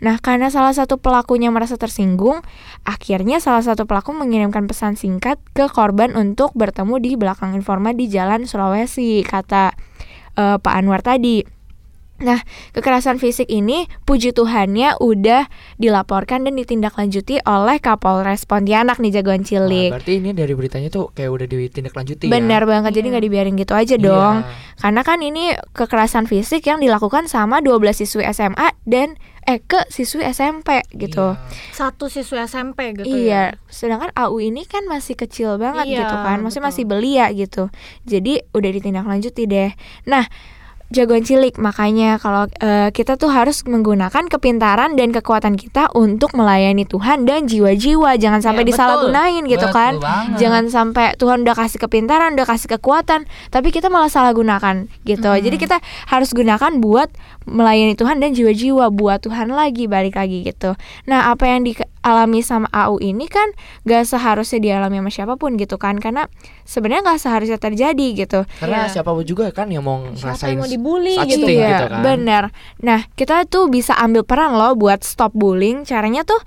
Nah, 0.00 0.16
karena 0.16 0.48
salah 0.48 0.72
satu 0.72 0.96
pelakunya 0.96 1.52
merasa 1.52 1.76
tersinggung, 1.76 2.40
akhirnya 2.88 3.36
salah 3.42 3.60
satu 3.60 3.84
pelaku 3.84 4.16
mengirimkan 4.16 4.64
pesan 4.64 4.96
singkat 4.96 5.36
ke 5.52 5.68
korban 5.68 6.16
untuk 6.16 6.56
bertemu 6.56 6.96
di 7.00 7.10
belakang 7.20 7.52
informa 7.52 7.92
di 7.92 8.08
Jalan 8.08 8.48
Sulawesi, 8.48 9.20
kata 9.24 9.76
eh, 10.36 10.56
Pak 10.56 10.74
Anwar 10.76 11.04
tadi. 11.04 11.59
Nah, 12.20 12.44
kekerasan 12.70 13.16
fisik 13.16 13.48
ini 13.48 13.88
puji 14.04 14.30
Tuhannya 14.30 15.00
udah 15.00 15.48
dilaporkan 15.76 16.44
dan 16.44 16.52
ditindaklanjuti 16.54 17.40
oleh 17.42 17.80
Kapolres 17.80 18.44
Pontianak 18.44 19.00
nih 19.00 19.10
jagoan 19.10 19.40
cilik. 19.40 19.88
berarti 19.90 20.20
ini 20.20 20.30
dari 20.30 20.52
beritanya 20.52 20.88
tuh 20.88 21.08
kayak 21.10 21.30
udah 21.30 21.46
ditindaklanjuti 21.46 22.28
ya. 22.28 22.30
Benar 22.30 22.62
banget, 22.64 22.92
jadi 22.92 23.02
Iya. 23.02 23.12
nggak 23.12 23.24
dibiarin 23.24 23.56
gitu 23.56 23.72
aja 23.72 23.96
Iya. 23.96 24.04
dong. 24.04 24.36
Karena 24.76 25.00
kan 25.00 25.18
ini 25.18 25.44
kekerasan 25.72 26.24
fisik 26.24 26.62
yang 26.62 26.78
dilakukan 26.78 27.24
sama 27.24 27.58
12 27.58 27.96
siswi 27.96 28.22
SMA 28.26 28.68
dan 28.84 29.16
eh 29.42 29.56
ke 29.58 29.80
siswi 29.88 30.20
SMP 30.22 30.84
gitu. 30.92 31.32
Satu 31.72 32.06
siswa 32.06 32.44
SMP 32.44 32.92
gitu 32.94 33.08
Iya, 33.08 33.56
ya. 33.56 33.58
sedangkan 33.66 34.12
AU 34.12 34.36
ini 34.38 34.68
kan 34.68 34.84
masih 34.84 35.16
kecil 35.16 35.56
banget 35.56 35.88
Iya, 35.88 36.04
gitu 36.04 36.14
kan, 36.14 36.36
maksudnya 36.38 36.68
betul. 36.68 36.76
masih 36.76 36.84
belia 36.84 37.26
gitu. 37.32 37.62
Jadi 38.04 38.44
udah 38.52 38.70
ditindaklanjuti 38.70 39.42
deh. 39.48 39.72
Nah, 40.04 40.28
jagoan 40.90 41.22
cilik 41.22 41.54
makanya 41.56 42.18
kalau 42.18 42.50
eh, 42.58 42.90
kita 42.90 43.14
tuh 43.14 43.30
harus 43.30 43.62
menggunakan 43.62 44.26
kepintaran 44.26 44.98
dan 44.98 45.10
kekuatan 45.10 45.54
kita 45.54 45.86
untuk 45.94 46.34
melayani 46.34 46.82
Tuhan 46.82 47.24
dan 47.24 47.46
jiwa-jiwa, 47.46 48.18
jangan 48.18 48.42
sampai 48.42 48.66
betul. 48.66 48.74
disalahgunain 48.74 49.42
gitu 49.46 49.66
Betul 49.66 49.74
kan. 49.74 49.92
banget. 49.98 50.36
Jangan 50.42 50.64
sampai 50.66 51.06
Tuhan 51.14 51.46
udah 51.46 51.54
kasih 51.54 51.78
kepintaran, 51.78 52.34
udah 52.34 52.46
kasih 52.46 52.68
kekuatan, 52.74 53.24
tapi 53.48 53.70
kita 53.70 53.86
malah 53.86 54.10
salah 54.10 54.34
gunakan 54.34 54.90
gitu. 55.04 55.30
Jadi 55.30 55.56
kita 55.56 55.78
harus 56.06 56.34
gunakan 56.34 56.82
buat 56.82 57.08
melayani 57.46 57.94
Tuhan 57.94 58.18
dan 58.18 58.34
jiwa-jiwa 58.34 58.90
buat 58.90 59.22
Tuhan 59.22 59.50
lagi 59.50 59.86
balik 59.86 60.18
lagi 60.18 60.42
gitu. 60.42 60.74
Nah, 61.06 61.30
apa 61.30 61.46
yang 61.46 61.62
dialami 61.62 62.40
sama 62.40 62.66
AU 62.70 62.98
ini 63.00 63.26
kan 63.26 63.50
gak 63.84 64.06
seharusnya 64.06 64.58
dialami 64.58 64.98
sama 64.98 65.10
siapa 65.10 65.34
pun 65.34 65.54
gitu 65.54 65.78
kan 65.78 65.98
karena 65.98 66.26
sebenarnya 66.64 67.14
gak 67.14 67.20
seharusnya 67.20 67.58
terjadi 67.58 68.06
gitu. 68.26 68.40
Karena 68.58 68.86
Iya. 68.86 69.00
siapa 69.00 69.10
pun 69.10 69.24
juga 69.24 69.50
kan 69.50 69.70
yang 69.70 69.82
mau 69.82 70.02
Siapa 70.12 70.34
ngerasain 70.36 70.52
yang 70.52 70.62
mau 70.62 70.70
dibully 70.80 71.14
such 71.20 71.36
gitu 71.36 71.44
thing 71.44 71.60
ya. 71.60 71.68
gitu 71.76 71.84
kan. 71.92 72.00
bener. 72.00 72.44
Nah, 72.80 73.04
kita 73.12 73.44
tuh 73.44 73.68
bisa 73.68 73.92
ambil 74.00 74.24
peran 74.24 74.56
loh 74.56 74.72
buat 74.72 75.04
stop 75.04 75.36
bullying. 75.36 75.84
Caranya 75.84 76.24
tuh 76.24 76.40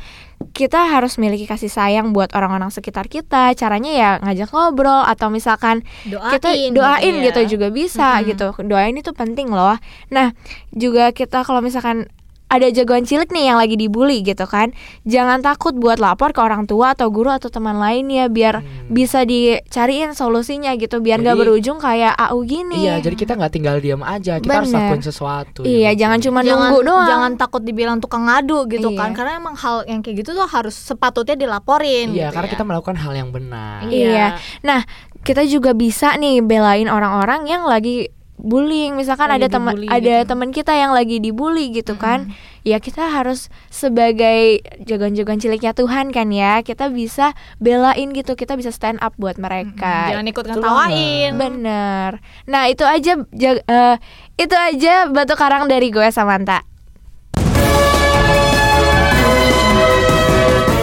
kita 0.51 0.89
harus 0.89 1.21
miliki 1.21 1.45
kasih 1.45 1.69
sayang 1.69 2.11
buat 2.11 2.33
orang-orang 2.33 2.73
sekitar 2.73 3.05
kita. 3.05 3.53
Caranya 3.53 3.91
ya 3.93 4.09
ngajak 4.25 4.49
ngobrol 4.49 5.05
atau 5.05 5.29
misalkan 5.29 5.85
Doain 6.09 6.33
kita 6.33 6.49
gitu 6.57 6.81
doain 6.81 7.15
ya. 7.21 7.23
gitu, 7.29 7.41
juga 7.55 7.69
bisa 7.69 8.17
gitu. 8.25 8.51
Doain 8.65 8.97
itu 8.97 9.13
penting 9.13 9.53
loh. 9.53 9.77
Nah, 10.09 10.33
juga 10.73 11.13
kita 11.13 11.45
kalau 11.45 11.61
misalkan 11.61 12.09
ada 12.53 12.69
jagoan 12.69 13.01
cilik 13.01 13.27
nih 13.27 13.49
yang 13.49 13.57
lagi 13.57 13.73
dibully 13.73 14.21
gitu 14.21 14.45
kan. 14.45 14.69
Jangan 15.03 15.41
takut 15.41 15.73
buat 15.73 15.97
lapor 15.97 16.29
ke 16.29 16.37
orang 16.37 16.63
tua 16.63 16.93
atau 16.93 17.09
guru 17.09 17.27
atau 17.27 17.49
teman 17.49 17.75
lainnya 17.75 18.29
biar 18.29 18.61
bisa 18.85 19.25
dicariin 19.25 20.13
solusinya 20.13 20.69
gitu 20.75 21.01
biar 21.01 21.17
nggak 21.17 21.33
Hmm. 21.33 21.41
Jadi- 21.41 21.49
berujung 21.49 21.77
kayak 21.77 22.13
AU 22.13 22.39
gini. 22.43 22.85
Iya, 22.85 23.01
jadi 23.01 23.15
kita 23.15 23.33
nggak 23.33 23.51
tinggal 23.51 23.75
diam 23.77 23.99
aja, 23.99 24.37
kita 24.37 24.53
harus 24.53 24.69
Bener. 24.69 24.85
lakuin 24.85 25.01
sesuatu. 25.01 25.61
Iya, 25.63 25.89
ya, 25.89 25.91
jangan 25.97 26.19
cuma 26.19 26.39
jangan 26.39 26.69
nunggu 26.69 26.79
doang. 26.83 27.07
jangan 27.07 27.31
takut 27.35 27.61
dibilang 27.61 27.97
tukang 27.97 28.23
ngadu 28.23 28.67
gitu 28.67 28.87
Iya. 28.87 28.99
kan 28.99 29.09
karena 29.11 29.31
emang 29.35 29.55
hal 29.55 29.81
yang 29.85 29.99
kayak 29.99 30.21
gitu 30.21 30.31
tuh 30.31 30.45
harus 30.45 30.75
sepatutnya 30.75 31.33
dilaporin 31.35 32.13
Iya, 32.13 32.29
gitu 32.29 32.35
karena 32.35 32.47
ya. 32.47 32.53
kita 32.53 32.63
melakukan 32.63 32.95
hal 32.95 33.13
yang 33.13 33.29
benar. 33.29 33.81
Iya. 33.85 34.27
Nah, 34.61 34.85
kita 35.19 35.41
juga 35.43 35.71
bisa 35.71 36.13
nih 36.13 36.39
belain 36.39 36.85
orang-orang 36.85 37.47
yang 37.47 37.63
lagi 37.63 38.11
bullying. 38.35 38.95
Misalkan 38.95 39.27
Lagi 39.27 39.39
ada 39.39 39.47
teman 39.49 39.73
dibully 39.73 39.87
ada 39.89 40.15
gitu. 40.19 40.29
teman 40.29 40.49
kita 40.49 40.73
yang 40.73 40.91
lagi 40.91 41.17
dibully 41.17 41.65
gitu 41.71 41.93
kan. 41.95 42.33
Ya 42.63 42.79
kita 42.79 43.11
harus 43.11 43.51
sebagai 43.67 44.59
jagoan-jagoan 44.81 45.37
ciliknya 45.37 45.71
Tuhan 45.71 46.09
kan 46.09 46.31
ya. 46.31 46.61
Kita 46.61 46.87
bisa 46.87 47.35
belain 47.57 48.11
gitu. 48.11 48.33
Kita 48.33 48.55
bisa 48.55 48.71
stand 48.71 48.99
up 48.99 49.13
buat 49.15 49.35
mereka. 49.35 50.09
jangan 50.09 50.25
ikut 50.25 50.43
ngetawain 50.45 51.31
Bener. 51.35 52.23
Nah, 52.45 52.63
itu 52.67 52.83
aja 52.83 53.19
jag- 53.29 53.63
eh, 53.63 53.95
itu 54.35 54.55
aja 54.55 55.07
batu 55.07 55.35
karang 55.35 55.67
dari 55.67 55.89
gue 55.89 56.07
Samantha. 56.07 56.63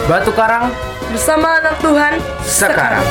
Batu 0.04 0.34
Karang 0.34 0.74
bersama 1.08 1.62
anak 1.62 1.78
Tuhan 1.78 2.18
sekarang. 2.42 3.06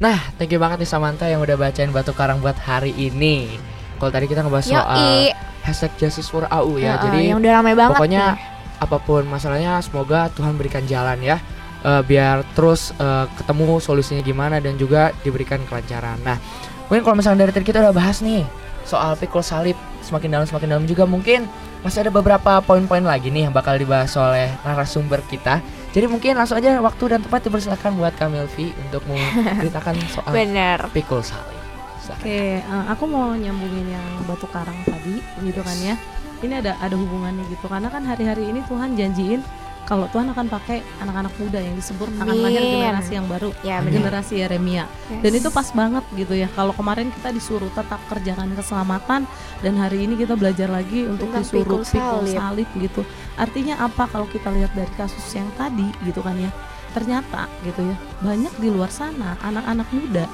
Nah, 0.00 0.16
thank 0.40 0.48
you 0.48 0.56
banget 0.56 0.80
nih 0.80 0.88
Samantha 0.88 1.28
yang 1.28 1.44
udah 1.44 1.60
bacain 1.60 1.92
batu 1.92 2.16
karang 2.16 2.40
buat 2.40 2.56
hari 2.56 2.96
ini. 2.96 3.52
Kalau 4.00 4.08
tadi 4.08 4.32
kita 4.32 4.40
ngebahas 4.40 4.64
soal 4.64 4.96
Yoi. 4.96 5.36
hashtag 5.60 5.92
justice 6.00 6.32
for 6.32 6.48
AU 6.48 6.80
ya. 6.80 6.96
Jadi 7.04 7.28
yang 7.28 7.36
udah 7.36 7.60
ramai 7.60 7.76
banget 7.76 8.00
pokoknya 8.00 8.24
nih. 8.32 8.80
apa 8.80 8.96
pun 8.96 9.28
masalahnya 9.28 9.76
semoga 9.84 10.32
Tuhan 10.32 10.56
berikan 10.56 10.88
jalan 10.88 11.20
ya. 11.20 11.36
Eh, 11.84 12.00
biar 12.08 12.48
terus 12.56 12.96
eh, 12.96 13.28
ketemu 13.36 13.76
solusinya 13.76 14.24
gimana 14.24 14.56
dan 14.56 14.80
juga 14.80 15.12
diberikan 15.20 15.60
kelancaran. 15.68 16.16
Nah, 16.24 16.40
mungkin 16.88 17.04
kalau 17.04 17.20
misalnya 17.20 17.44
dari 17.44 17.60
tadi 17.60 17.68
kita 17.68 17.84
udah 17.84 17.92
bahas 17.92 18.24
nih 18.24 18.40
soal 18.88 19.20
pikul 19.20 19.44
salib 19.44 19.76
semakin 20.00 20.32
dalam 20.32 20.46
semakin 20.48 20.80
dalam 20.80 20.84
juga 20.88 21.04
mungkin 21.04 21.44
masih 21.84 22.08
ada 22.08 22.12
beberapa 22.12 22.64
poin-poin 22.64 23.04
lagi 23.04 23.28
nih 23.28 23.48
yang 23.48 23.52
bakal 23.52 23.76
dibahas 23.76 24.16
oleh 24.16 24.48
narasumber 24.64 25.20
kita. 25.28 25.60
Jadi 25.90 26.06
mungkin 26.06 26.38
langsung 26.38 26.54
aja 26.62 26.78
waktu 26.78 27.04
dan 27.10 27.20
tempat 27.26 27.40
dipersilakan 27.42 27.98
buat 27.98 28.14
Kamil 28.14 28.46
V 28.54 28.70
untuk 28.88 29.02
menceritakan 29.10 29.94
soal 30.14 30.30
Bener. 30.30 30.78
pikul 30.94 31.18
salib. 31.18 31.58
Silakan. 31.98 32.22
Oke, 32.22 32.62
eh, 32.62 32.84
aku 32.86 33.04
mau 33.10 33.34
nyambungin 33.34 33.90
yang 33.90 34.06
batu 34.24 34.46
karang 34.54 34.78
tadi, 34.86 35.18
gitu 35.42 35.60
kan 35.66 35.74
ya. 35.82 35.98
Ini 36.40 36.62
ada 36.62 36.78
ada 36.80 36.94
hubungannya 36.94 37.44
gitu, 37.50 37.66
karena 37.66 37.90
kan 37.90 38.06
hari-hari 38.06 38.48
ini 38.48 38.62
Tuhan 38.70 38.94
janjiin 38.96 39.42
kalau 39.90 40.06
Tuhan 40.14 40.30
akan 40.30 40.46
pakai 40.46 40.86
anak-anak 41.02 41.34
muda 41.34 41.58
yang 41.58 41.74
disebut 41.74 42.06
akan 42.22 42.30
lahir 42.46 42.62
generasi 42.62 43.12
yang 43.18 43.26
baru, 43.26 43.50
Ya, 43.66 43.82
generasi 43.82 44.38
Yeremia. 44.38 44.86
Yes. 44.86 45.18
Dan 45.26 45.32
itu 45.34 45.48
pas 45.50 45.66
banget 45.74 46.04
gitu 46.14 46.34
ya. 46.38 46.46
Kalau 46.54 46.70
kemarin 46.70 47.10
kita 47.10 47.34
disuruh 47.34 47.66
tetap 47.74 47.98
kerjakan 48.06 48.54
keselamatan 48.54 49.26
dan 49.66 49.74
hari 49.74 50.06
ini 50.06 50.14
kita 50.14 50.38
belajar 50.38 50.70
lagi 50.70 51.10
untuk 51.10 51.34
Tentang 51.34 51.42
disuruh 51.42 51.82
pikul 51.82 51.82
pikul 51.82 52.22
salib. 52.22 52.38
salib 52.38 52.68
gitu. 52.78 53.02
Artinya 53.34 53.74
apa 53.82 54.06
kalau 54.06 54.30
kita 54.30 54.54
lihat 54.54 54.70
dari 54.78 54.94
kasus 54.94 55.26
yang 55.34 55.50
tadi 55.58 55.90
gitu 56.06 56.22
kan 56.22 56.38
ya. 56.38 56.54
Ternyata 56.94 57.50
gitu 57.66 57.82
ya, 57.82 57.96
banyak 58.22 58.54
di 58.62 58.70
luar 58.70 58.94
sana 58.94 59.34
anak-anak 59.42 59.90
muda 59.90 60.30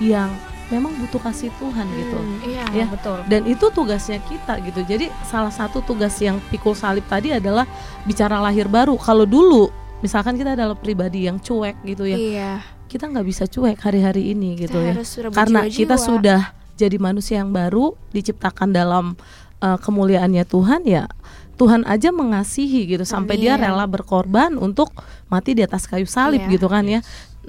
yang 0.00 0.32
memang 0.66 0.96
butuh 0.96 1.20
kasih 1.20 1.52
Tuhan 1.54 1.86
gitu. 1.90 2.16
Hmm. 2.16 2.38
Iya, 2.42 2.64
Ya. 2.72 2.86
betul. 2.88 3.18
Dan 3.26 3.44
itu 3.44 3.66
tugasnya 3.68 4.18
kita 4.20 4.60
gitu. 4.60 4.80
Jadi 4.82 5.12
salah 5.22 5.50
satu 5.50 5.80
tugas 5.80 6.16
yang 6.18 6.40
pikul 6.48 6.72
salib 6.72 7.04
tadi 7.04 7.30
adalah 7.30 7.68
bicara 8.02 8.38
lahir 8.38 8.64
baru. 8.66 8.96
Kalau 8.96 9.24
dulu 9.24 9.68
misalkan 10.00 10.34
kita 10.34 10.52
adalah 10.52 10.72
pribadi 10.74 11.24
yang 11.24 11.36
cuek 11.36 11.80
gitu 11.82 12.04
ya, 12.04 12.16
Iya. 12.16 12.52
kita 12.86 13.08
nggak 13.08 13.24
bisa 13.24 13.44
cuek 13.44 13.76
hari-hari 13.78 14.32
ini 14.32 14.56
gitu 14.58 14.76
Kita 14.76 14.84
ya. 14.84 14.92
harus 14.96 15.10
Karena 15.30 15.58
berjiwa-jiwa. 15.64 15.80
kita 15.80 15.96
sudah 15.96 16.40
jadi 16.74 16.96
manusia 16.98 17.38
yang 17.38 17.50
baru, 17.50 17.94
diciptakan 18.10 18.68
dalam 18.70 19.14
uh, 19.60 19.78
kemuliaannya 19.78 20.44
Tuhan 20.44 20.82
ya. 20.84 21.06
Tuhan 21.54 21.86
aja 21.86 22.10
mengasihi 22.10 22.82
gitu 22.90 23.06
sampai 23.06 23.38
dia 23.38 23.54
Amin. 23.54 23.70
rela 23.70 23.86
berkorban 23.86 24.58
untuk 24.58 24.90
mati 25.30 25.54
di 25.54 25.62
atas 25.62 25.86
kayu 25.86 26.02
salib 26.02 26.42
Iya. 26.42 26.50
gitu 26.50 26.66
kan 26.66 26.82
ya. 26.82 26.98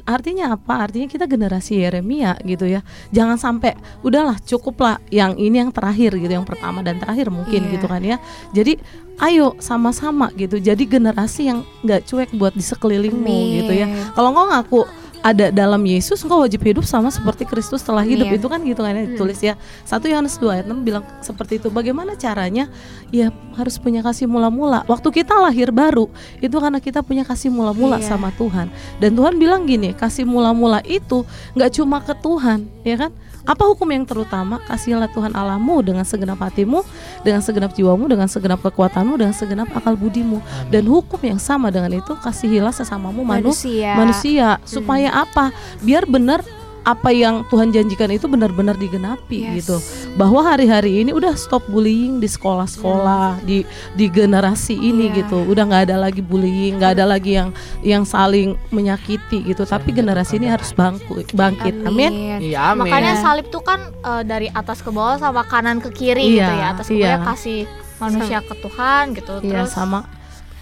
Artinya 0.04 0.54
apa? 0.60 0.90
Artinya 0.90 1.08
kita 1.08 1.24
generasi 1.26 1.80
Yeremia 1.80 2.36
gitu 2.44 2.68
ya. 2.68 2.84
Jangan 3.16 3.40
sampai 3.40 3.74
udahlah 4.04 4.36
cukuplah 4.44 5.00
yang 5.08 5.40
ini 5.40 5.64
yang 5.64 5.72
terakhir 5.72 6.20
gitu, 6.20 6.30
yang 6.30 6.44
pertama 6.44 6.84
dan 6.84 7.00
terakhir 7.00 7.32
mungkin 7.32 7.70
Iya. 7.70 7.72
gitu 7.80 7.86
kan 7.88 8.02
ya. 8.04 8.18
Jadi 8.52 8.76
ayo 9.24 9.56
sama-sama 9.64 10.28
gitu. 10.36 10.60
Jadi 10.60 10.84
generasi 10.84 11.48
yang 11.48 11.64
nggak 11.88 12.04
cuek 12.04 12.30
buat 12.36 12.52
di 12.52 12.64
sekelilingmu 12.64 13.38
gitu 13.64 13.72
ya. 13.72 13.88
Kalau 14.12 14.36
engkau 14.36 14.46
ngaku 14.52 14.82
ada 15.26 15.50
dalam 15.50 15.82
Yesus 15.82 16.22
engkau 16.22 16.46
wajib 16.46 16.62
hidup 16.62 16.86
sama 16.86 17.10
seperti 17.10 17.50
Kristus 17.50 17.82
telah 17.82 18.06
hidup. 18.06 18.30
Amin. 18.30 18.38
itu 18.38 18.46
kan 18.46 18.62
gitu 18.62 18.82
kan 18.86 18.94
ya 18.94 19.10
ditulis 19.10 19.42
ya. 19.42 19.58
1 19.90 20.06
Yohanes 20.06 20.38
2 20.38 20.54
ayat 20.54 20.66
6 20.70 20.86
bilang 20.86 21.02
seperti 21.26 21.58
itu. 21.58 21.74
Bagaimana 21.74 22.14
caranya? 22.14 22.70
Ya 23.10 23.34
harus 23.58 23.82
punya 23.82 24.06
kasih 24.06 24.30
mula-mula. 24.30 24.86
Waktu 24.86 25.10
kita 25.10 25.34
lahir 25.42 25.74
baru 25.74 26.14
itu 26.46 26.54
karena 26.62 26.78
kita 26.78 27.02
punya 27.02 27.26
kasih 27.26 27.50
mula-mula 27.50 27.98
Iya. 27.98 28.14
sama 28.14 28.30
Tuhan. 28.38 28.70
Dan 29.02 29.18
Tuhan 29.18 29.42
bilang 29.42 29.66
gini 29.66 29.98
kasih 29.98 30.30
mula-mula 30.30 30.86
itu 30.86 31.26
nggak 31.58 31.72
cuma 31.74 32.06
ke 32.06 32.14
Tuhan 32.22 32.70
ya 32.86 32.96
kan 33.02 33.12
apa 33.46 33.64
hukum 33.70 33.86
yang 33.94 34.06
terutama? 34.10 34.58
Kasihilah 34.66 35.10
Tuhan 35.14 35.38
Allahmu 35.38 35.86
dengan 35.86 36.02
segenap 36.02 36.42
hatimu 36.42 36.82
dengan 37.22 37.42
segenap 37.46 37.72
jiwamu 37.78 38.10
dengan 38.10 38.26
segenap 38.26 38.62
kekuatanmu 38.66 39.22
dengan 39.22 39.34
segenap 39.38 39.70
akal 39.74 39.94
budimu. 39.94 40.42
Dan 40.74 40.90
hukum 40.90 41.22
yang 41.22 41.38
sama 41.38 41.70
dengan 41.70 41.94
itu 41.94 42.14
kasihilah 42.18 42.74
sesamamu 42.74 43.22
manusia. 43.22 43.94
manusia. 43.98 43.98
manusia 43.98 44.48
supaya 44.66 45.10
apa? 45.14 45.54
Biar 45.86 46.10
benar 46.10 46.42
apa 46.86 47.10
yang 47.10 47.42
Tuhan 47.50 47.74
janjikan 47.74 48.14
itu 48.14 48.30
benar-benar 48.30 48.78
digenapi 48.78 49.42
Yes. 49.42 49.66
gitu 49.66 49.78
bahwa 50.14 50.46
hari-hari 50.46 51.02
ini 51.02 51.12
udah 51.12 51.34
stop 51.34 51.66
bullying 51.66 52.22
di 52.22 52.30
sekolah-sekolah 52.30 53.42
di 53.42 53.66
di 53.94 54.06
generasi 54.06 54.78
ini 54.78 55.10
Iya. 55.10 55.26
gitu 55.26 55.50
udah 55.50 55.66
nggak 55.66 55.84
ada 55.90 55.98
lagi 55.98 56.22
bullying 56.22 56.78
nggak 56.78 57.02
ada 57.02 57.10
lagi 57.10 57.36
yang 57.36 57.50
yang 57.82 58.06
saling 58.06 58.54
menyakiti 58.70 59.42
gitu 59.44 59.66
tapi 59.66 59.92
generasi 59.92 60.38
ini 60.38 60.46
harus 60.46 60.70
bangku, 60.72 61.26
bangkit 61.34 61.74
amin 61.82 62.38
Iya, 62.38 62.72
amin. 62.72 62.86
Makanya 62.86 63.18
salib 63.18 63.50
tuh 63.50 63.60
kan 63.60 63.82
eh, 63.92 64.22
dari 64.22 64.48
atas 64.48 64.80
ke 64.80 64.94
bawah 64.94 65.18
sama 65.18 65.42
kanan 65.44 65.82
ke 65.82 65.90
kiri 65.90 66.22
Iya, 66.32 66.38
gitu 66.38 66.54
ya. 66.54 66.66
Atas 66.72 66.86
ke 66.86 66.96
bawah 66.96 67.18
iya. 67.18 67.26
kasih 67.26 67.60
manusia 67.96 68.40
ke 68.40 68.54
Tuhan 68.56 69.04
gitu. 69.12 69.34
Iya 69.42 69.66
Terus 69.66 69.72
sama 69.72 70.00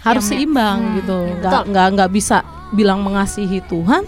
harus 0.00 0.24
seimbang 0.24 0.78
Hmm, 0.80 0.94
gitu 1.00 1.16
iya, 1.20 1.36
nggak 1.42 1.62
nggak 1.68 1.86
nggak 1.96 2.10
bisa 2.12 2.36
bilang 2.72 3.00
mengasihi 3.00 3.60
Tuhan 3.64 4.04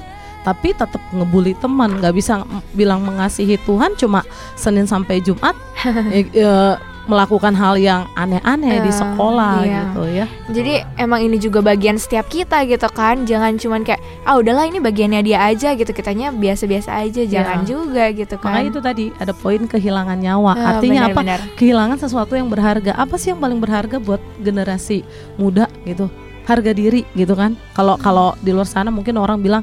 tapi 0.46 0.70
tetap 0.70 1.02
ngebully 1.10 1.58
teman 1.58 1.98
nggak 1.98 2.14
bisa 2.14 2.46
bilang 2.70 3.02
mengasihi 3.02 3.58
Tuhan 3.60 3.98
cuma 3.98 4.22
Senin 4.54 4.86
sampai 4.86 5.18
Jumat 5.18 5.58
eh, 6.14 6.22
eh, 6.30 6.74
melakukan 7.06 7.54
hal 7.54 7.78
yang 7.78 8.02
aneh-aneh 8.14 8.82
di 8.82 8.90
Eh, 8.90 8.94
sekolah 8.94 9.62
iya. 9.62 9.78
gitu 9.84 10.02
ya 10.10 10.26
Jadi 10.46 10.74
emang 10.96 11.22
ini 11.22 11.38
juga 11.38 11.62
bagian 11.62 11.94
setiap 11.94 12.26
kita 12.26 12.66
gitu 12.66 12.82
kan. 12.90 13.22
Jangan 13.22 13.54
cuman 13.56 13.86
kayak 13.86 14.02
ah 14.22 14.34
udahlah 14.34 14.66
ini 14.66 14.82
bagiannya 14.82 15.22
dia 15.22 15.38
aja 15.40 15.74
gitu. 15.74 15.86
Kitanya 15.86 16.34
biasa-biasa 16.34 16.98
aja. 16.98 17.22
Jangan 17.22 17.62
juga 17.62 18.10
gitu 18.10 18.34
kan. 18.36 18.58
makanya 18.58 18.68
itu 18.68 18.80
tadi 18.82 19.04
ada 19.14 19.30
poin 19.32 19.62
kehilangan 19.64 20.18
nyawa 20.18 20.52
Eh, 20.52 20.66
artinya 20.66 21.00
apa 21.06 21.22
benar-benar. 21.22 21.40
kehilangan 21.54 21.98
sesuatu 22.00 22.34
yang 22.34 22.50
berharga 22.50 22.90
apa 22.92 23.14
sih 23.14 23.30
yang 23.30 23.38
paling 23.38 23.62
berharga 23.62 24.02
buat 24.02 24.18
generasi 24.38 25.06
muda 25.36 25.70
gitu 25.86 26.10
harga 26.42 26.70
diri 26.70 27.06
gitu 27.12 27.34
kan 27.34 27.54
kalau 27.70 27.94
kalau 27.98 28.34
di 28.38 28.50
luar 28.50 28.66
sana 28.66 28.90
mungkin 28.90 29.14
orang 29.14 29.38
bilang 29.38 29.62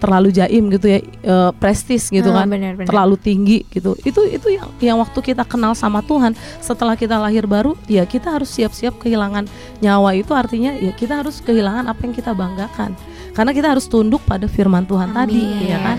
terlalu 0.00 0.32
jaim 0.32 0.66
gitu 0.68 0.88
ya 0.88 0.98
eh, 1.02 1.50
prestis 1.54 2.08
gitu 2.08 2.28
Ah, 2.28 2.42
kan 2.42 2.48
benar-benar. 2.48 2.88
terlalu 2.88 3.14
tinggi 3.14 3.68
gitu 3.68 3.92
itu 4.00 4.20
itu 4.26 4.48
yang 4.48 4.68
yang 4.80 4.96
waktu 4.96 5.20
kita 5.22 5.44
kenal 5.44 5.72
sama 5.72 6.00
Tuhan 6.00 6.32
setelah 6.58 6.96
kita 6.96 7.14
lahir 7.14 7.44
baru 7.44 7.76
ya 7.84 8.02
kita 8.02 8.32
harus 8.32 8.48
siap-siap 8.48 8.96
kehilangan 8.96 9.44
nyawa 9.78 10.16
itu 10.16 10.32
artinya 10.32 10.72
ya 10.72 10.90
kita 10.90 11.20
harus 11.20 11.38
kehilangan 11.38 11.84
apa 11.84 12.00
yang 12.00 12.12
kita 12.12 12.32
banggakan 12.32 12.96
karena 13.30 13.52
kita 13.52 13.68
harus 13.68 13.84
tunduk 13.84 14.24
pada 14.24 14.48
firman 14.48 14.82
Tuhan 14.82 15.12
tadi 15.12 15.38
Amin. 15.38 15.68
ya 15.68 15.78
kan 15.78 15.98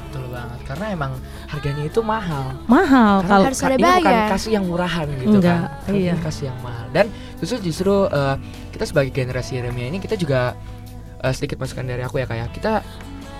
Betul 0.00 0.26
banget. 0.28 0.58
Karena 0.64 0.86
emang 0.90 1.12
harganya 1.46 1.84
itu 1.84 2.00
mahal. 2.00 2.46
mahal 2.64 3.22
kalau 3.22 3.44
harus 3.44 3.58
ada 3.60 3.74
ini 3.74 3.82
bukan 3.82 4.02
bayar. 4.06 4.26
kasih 4.28 4.50
yang 4.54 4.64
murahan 4.64 5.06
gitu 5.12 5.36
Enggak, 5.36 5.58
kan. 5.66 5.82
Tapi 5.84 5.98
iya. 6.00 6.14
kasih 6.16 6.44
yang 6.46 6.58
mahal. 6.60 6.86
Dan 6.88 7.06
justru 7.36 7.56
justru 7.60 7.94
eh, 8.06 8.36
kita 8.70 8.84
sebagai 8.86 9.10
generasi 9.10 9.58
Yeremia 9.58 9.86
ini 9.86 9.98
kita 9.98 10.14
juga 10.14 10.54
eh, 11.20 11.30
sedikit 11.30 11.58
masukan 11.58 11.82
dari 11.84 12.02
aku 12.02 12.16
ya 12.16 12.26
kayak 12.26 12.50
kita 12.50 12.82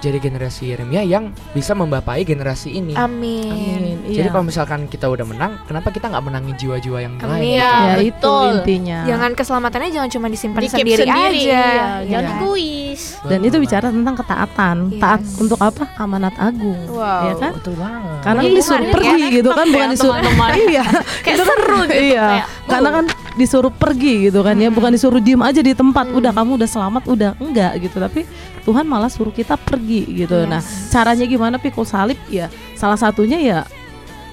jadi 0.01 0.19
generasi 0.19 0.63
Yeremia 0.67 1.03
yang 1.03 1.25
bisa 1.53 1.73
membapai 1.73 2.21
generasi 2.23 2.73
ini. 2.73 2.93
Amin. 2.93 3.47
Amin, 3.47 3.97
Jadi 4.03 4.21
iya. 4.23 4.33
kalau 4.33 4.43
misalkan 4.43 4.85
kita 4.87 5.07
udah 5.07 5.23
menang, 5.23 5.61
kenapa 5.65 5.89
kita 5.89 6.09
nggak 6.09 6.25
menangin 6.25 6.55
jiwa-jiwa 6.57 6.99
yang 6.99 7.15
lain? 7.15 7.23
Amin. 7.23 7.45
gitu? 7.45 7.53
Iya, 7.53 7.71
ya 7.71 7.97
itu 8.01 8.35
intinya 8.51 8.99
Jangan 9.07 9.31
keselamatannya 9.33 9.91
jangan 9.91 10.11
cuma 10.11 10.27
disimpan 10.27 10.61
Dikip 10.61 10.75
sendiri, 10.75 11.03
sendiri, 11.03 11.39
aja. 11.39 11.45
iya. 11.47 11.69
Jangan 12.09 12.25
Iya. 12.25 12.35
egois. 12.35 13.03
dan 13.23 13.41
itu 13.43 13.57
bicara 13.57 13.87
tentang 13.89 14.17
ketaatan 14.17 14.77
Yes. 14.91 14.99
taat 14.99 15.21
untuk 15.37 15.59
apa 15.59 15.85
amanat 15.95 16.35
agung 16.37 16.81
Wow. 16.89 16.99
ya 17.23 17.35
kan 17.35 17.51
banget. 17.51 17.55
Betul 17.61 17.75
banget. 17.77 18.19
karena 18.21 18.41
Ini 18.41 18.55
disuruh 18.57 18.87
pergi 18.91 19.09
ya, 19.13 19.29
gitu 19.31 19.49
kan 19.51 19.67
bukan 19.67 19.81
ya, 19.81 19.93
disuruh 19.93 20.15
teman-teman. 20.17 20.51
iya 20.67 20.85
Kayak 21.21 21.37
Itu 21.37 21.45
kan- 21.45 21.59
seru 21.61 21.79
gitu, 21.83 21.95
iya 22.01 22.27
kayak, 22.27 22.47
karena 22.67 22.89
kan 22.91 23.05
disuruh 23.39 23.71
pergi 23.71 24.31
gitu 24.31 24.41
kan 24.43 24.57
ya. 24.59 24.71
Bukan 24.71 24.95
disuruh 24.95 25.23
diem 25.23 25.41
aja 25.43 25.61
di 25.63 25.75
tempat 25.75 26.11
udah 26.11 26.33
kamu 26.35 26.59
udah 26.59 26.69
selamat 26.71 27.03
udah. 27.07 27.31
Enggak 27.39 27.79
gitu. 27.83 27.97
Tapi 27.99 28.27
Tuhan 28.67 28.85
malah 28.87 29.11
suruh 29.11 29.33
kita 29.35 29.55
pergi 29.59 30.07
gitu. 30.25 30.47
Nah 30.47 30.63
caranya 30.91 31.25
gimana 31.27 31.57
pikul 31.59 31.87
salib? 31.87 32.19
Ya 32.31 32.51
salah 32.75 32.97
satunya 32.97 33.39
ya 33.41 33.61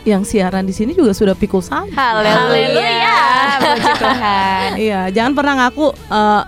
yang 0.08 0.24
siaran 0.24 0.64
di 0.64 0.72
sini 0.72 0.96
juga 0.96 1.12
sudah 1.12 1.36
pikul 1.36 1.60
salib. 1.60 1.92
Haleluya. 1.92 3.20
Puji 3.60 3.92
Tuhan. 4.00 4.70
iya 4.88 5.02
jangan 5.12 5.34
pernah 5.36 5.54
ngaku 5.68 5.92
eh, 5.92 6.44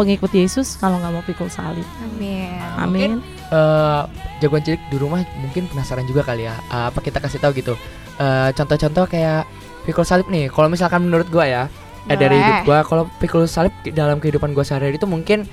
pengikut 0.00 0.32
Yesus 0.32 0.80
kalau 0.80 0.96
nggak 0.96 1.12
mau 1.12 1.24
pikul 1.28 1.52
salib. 1.52 1.84
Amin. 2.00 2.56
amin. 2.80 3.10
Eh 3.52 4.02
jagoan 4.40 4.64
cilik 4.64 4.80
di 4.88 4.96
rumah 4.96 5.20
mungkin 5.44 5.68
penasaran 5.68 6.08
juga 6.08 6.24
kali 6.24 6.48
ya 6.48 6.56
Eh, 6.72 6.84
apa 6.88 6.98
kita 7.04 7.20
kasih 7.20 7.38
tahu 7.38 7.52
gitu. 7.60 7.74
Eh, 8.16 8.48
contoh-contoh 8.56 9.04
kayak 9.08 9.44
pikul 9.88 10.04
salib 10.04 10.26
nih 10.28 10.52
kalau 10.52 10.68
misalkan 10.68 11.08
menurut 11.08 11.28
gua 11.32 11.46
ya 11.48 11.62
eh, 12.08 12.16
dari 12.16 12.36
hidup 12.36 12.68
gua 12.68 12.78
kalau 12.84 13.04
pikul 13.20 13.44
salib 13.48 13.72
dalam 13.92 14.20
kehidupan 14.20 14.52
gua 14.52 14.64
sehari-hari 14.64 15.00
itu 15.00 15.08
mungkin 15.08 15.48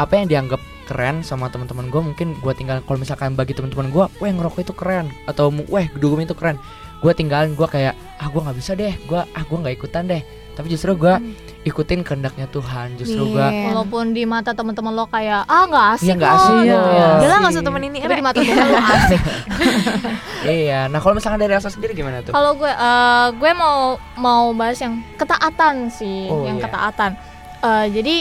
apa 0.00 0.16
yang 0.16 0.26
dianggap 0.28 0.60
keren 0.90 1.22
sama 1.22 1.46
teman-teman 1.52 1.86
gua 1.86 2.02
mungkin 2.02 2.34
gua 2.42 2.50
tinggal 2.50 2.82
kalau 2.82 2.98
misalkan 2.98 3.38
bagi 3.38 3.54
teman-teman 3.54 3.94
gua 3.94 4.10
weh 4.18 4.32
ngerokok 4.34 4.60
itu 4.66 4.74
keren 4.74 5.06
atau 5.30 5.54
weh 5.70 5.86
dugem 5.98 6.26
itu 6.26 6.34
keren. 6.34 6.58
Gua 7.00 7.16
tinggalin 7.16 7.56
gua 7.56 7.70
kayak 7.70 7.94
ah 8.20 8.28
gua 8.28 8.50
nggak 8.50 8.58
bisa 8.58 8.72
deh 8.76 8.92
gua 9.08 9.24
ah 9.32 9.46
gua 9.46 9.64
nggak 9.64 9.78
ikutan 9.78 10.04
deh. 10.10 10.20
Tapi 10.58 10.66
justru 10.68 10.98
gua 10.98 11.22
ikutin 11.60 12.00
kehendaknya 12.00 12.48
Tuhan 12.48 12.96
justru 12.96 13.30
gua 13.30 13.52
Iya. 13.52 13.68
Walaupun 13.68 14.16
di 14.16 14.24
mata 14.24 14.50
teman-teman 14.50 14.90
lo 14.90 15.04
kayak 15.04 15.44
ah 15.44 15.68
nggak 15.68 15.86
asik 15.94 16.16
nggak 16.16 16.24
kok, 16.26 16.40
asik 16.40 16.56
ya. 16.64 16.78
Asik. 17.20 17.36
nggak 17.36 17.52
usah 17.52 17.62
temen 17.62 17.82
ini. 17.84 17.98
Tapi 18.00 18.14
di 18.14 18.24
mata 18.24 18.40
Tuhan 18.40 18.66
lo 18.66 18.80
asik. 18.80 19.20
iya 20.64 20.88
nah 20.88 20.98
kalau 20.98 21.12
misalkan 21.12 21.36
dari 21.36 21.52
Elsa 21.52 21.68
sendiri 21.68 21.92
gimana 21.92 22.24
tuh 22.24 22.32
Kalau 22.32 22.56
gue 22.56 22.70
eh, 22.70 23.26
gue 23.34 23.52
mau 23.52 23.78
mau 24.16 24.42
bahas 24.52 24.78
yang 24.78 25.04
ketaatan 25.14 25.88
sih, 25.90 26.26
Oh, 26.26 26.44
yang 26.44 26.56
iya. 26.56 26.64
ketaatan. 26.64 27.10
Eh, 27.60 27.86
jadi 27.92 28.16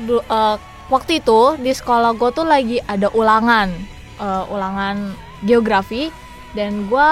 du- 0.00 0.24
eh, 0.24 0.56
waktu 0.88 1.20
itu 1.20 1.40
di 1.60 1.70
sekolah 1.70 2.16
gue 2.16 2.30
tuh 2.32 2.44
lagi 2.44 2.80
ada 2.82 3.12
ulangan, 3.12 3.68
eh, 4.16 4.44
ulangan 4.48 5.12
geografi 5.42 6.08
dan 6.52 6.88
gue 6.88 7.08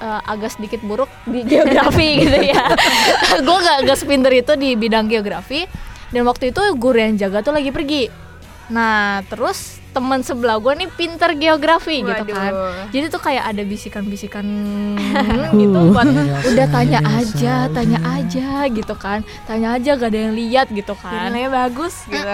eh, 0.00 0.20
agak 0.24 0.56
sedikit 0.56 0.80
buruk 0.82 1.08
di 1.28 1.44
geografi 1.44 2.08
gitu 2.24 2.38
ya. 2.40 2.64
gue 3.46 3.58
gak 3.60 3.78
gak 3.84 3.98
sepinter 4.00 4.32
itu 4.32 4.52
di 4.56 4.74
bidang 4.74 5.06
geografi. 5.06 5.68
Dan 6.10 6.26
waktu 6.26 6.50
itu 6.50 6.58
guru 6.74 6.98
yang 6.98 7.14
jaga 7.14 7.44
tuh 7.44 7.54
lagi 7.54 7.70
pergi. 7.70 8.10
Nah 8.72 9.22
terus 9.30 9.78
teman 9.90 10.22
sebelah 10.22 10.62
gue 10.62 10.70
nih 10.70 10.88
pinter 10.94 11.34
geografi 11.34 12.02
gitu 12.02 12.22
Waduh. 12.22 12.34
kan. 12.34 12.52
Jadi 12.94 13.06
tuh 13.10 13.22
kayak 13.22 13.44
ada 13.50 13.62
bisikan-bisikan 13.66 14.46
gitu 15.60 15.78
buat 15.90 16.06
udah 16.46 16.66
tanya 16.70 17.02
aja 17.02 17.66
tanya 17.70 17.98
aja 18.06 18.70
gitu 18.70 18.94
kan. 18.94 19.26
Tanya 19.50 19.74
aja 19.78 19.98
gak 19.98 20.10
ada 20.14 20.20
yang 20.30 20.34
lihat 20.34 20.66
gitu 20.70 20.94
kan. 20.94 21.30
Nilainya 21.30 21.50
bagus 21.50 22.06
gitu. 22.06 22.26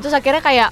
Terus 0.00 0.14
akhirnya 0.16 0.40
kayak 0.40 0.70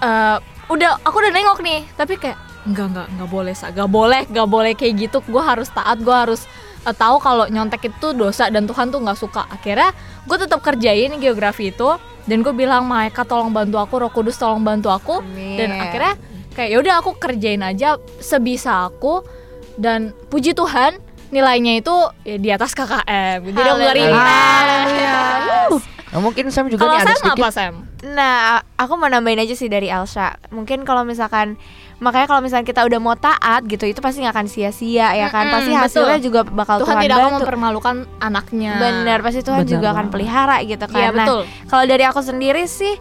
eh, 0.00 0.36
udah 0.68 0.90
aku 1.04 1.16
udah 1.20 1.32
nengok 1.32 1.60
nih. 1.60 1.84
Tapi 1.96 2.16
kayak 2.16 2.47
nggak 2.68 2.86
nggak 2.92 3.06
nggak 3.16 3.30
boleh 3.30 3.54
sa 3.56 3.72
nggak 3.72 3.90
boleh 3.90 4.22
nggak 4.28 4.48
boleh 4.48 4.72
kayak 4.76 5.08
gitu 5.08 5.18
gue 5.24 5.42
harus 5.42 5.68
taat 5.72 5.98
gue 6.00 6.12
harus 6.12 6.44
eh, 6.84 6.94
tahu 6.94 7.16
kalau 7.18 7.48
nyontek 7.48 7.88
itu 7.88 8.12
dosa 8.12 8.52
dan 8.52 8.68
Tuhan 8.68 8.92
tuh 8.92 9.00
nggak 9.00 9.18
suka 9.18 9.48
akhirnya 9.48 9.90
gue 10.28 10.36
tetap 10.36 10.60
kerjain 10.60 11.16
geografi 11.16 11.72
itu 11.72 11.88
dan 12.28 12.44
gue 12.44 12.52
bilang 12.52 12.84
Maika 12.84 13.24
tolong 13.24 13.50
bantu 13.50 13.80
aku 13.80 14.04
Roh 14.04 14.12
Kudus 14.12 14.36
tolong 14.36 14.60
bantu 14.60 14.92
aku 14.92 15.24
dan 15.56 15.72
Amin. 15.72 15.80
akhirnya 15.80 16.14
kayak 16.52 16.70
yaudah 16.76 16.94
aku 17.00 17.16
kerjain 17.16 17.64
aja 17.64 17.96
sebisa 18.20 18.84
aku 18.84 19.24
dan 19.80 20.12
puji 20.28 20.52
Tuhan 20.52 21.00
nilainya 21.28 21.80
itu 21.80 21.92
ya, 22.24 22.36
di 22.36 22.48
atas 22.52 22.76
KKM 22.76 23.48
jadi 23.48 23.68
aku 23.72 23.78
nggak 23.80 23.96
repeat. 23.96 25.86
Nah, 26.08 26.24
mungkin 26.24 26.48
Sam 26.48 26.72
juga 26.72 26.88
kalau 26.88 26.96
nih 26.96 27.04
ada 27.04 27.12
Sam 27.12 27.20
sedikit 27.20 27.44
apa 27.44 27.48
Sam? 27.52 27.74
Nah, 28.16 28.64
aku 28.80 28.96
mau 28.96 29.12
nambahin 29.12 29.44
aja 29.44 29.52
sih 29.52 29.68
dari 29.68 29.92
Elsa. 29.92 30.40
Mungkin 30.48 30.88
kalau 30.88 31.04
misalkan 31.04 31.60
makanya 31.98 32.26
kalau 32.30 32.40
misalkan 32.42 32.66
kita 32.66 32.86
udah 32.86 33.00
mau 33.02 33.18
taat 33.18 33.66
gitu, 33.66 33.82
itu 33.82 33.98
pasti 33.98 34.22
nggak 34.22 34.34
akan 34.34 34.46
sia-sia 34.46 35.14
ya 35.18 35.26
kan. 35.30 35.50
Mm-mm, 35.50 35.54
pasti 35.58 35.72
hasilnya 35.74 36.18
betul. 36.22 36.26
juga 36.30 36.40
bakal 36.46 36.76
Tuhan 36.82 36.94
Tuhan, 36.94 37.04
tidak 37.04 37.16
akan 37.18 37.32
mempermalukan 37.42 37.96
anaknya. 38.22 38.72
Bener, 38.78 39.18
pasti 39.20 39.40
Tuhan 39.42 39.66
Bener 39.66 39.72
juga 39.74 39.86
akan 39.94 40.06
pelihara 40.10 40.56
gitu 40.62 40.86
kan. 40.86 41.00
Iya 41.02 41.10
Nah, 41.10 41.26
kalau 41.66 41.84
dari 41.84 42.04
aku 42.06 42.20
sendiri 42.22 42.64
sih 42.70 42.94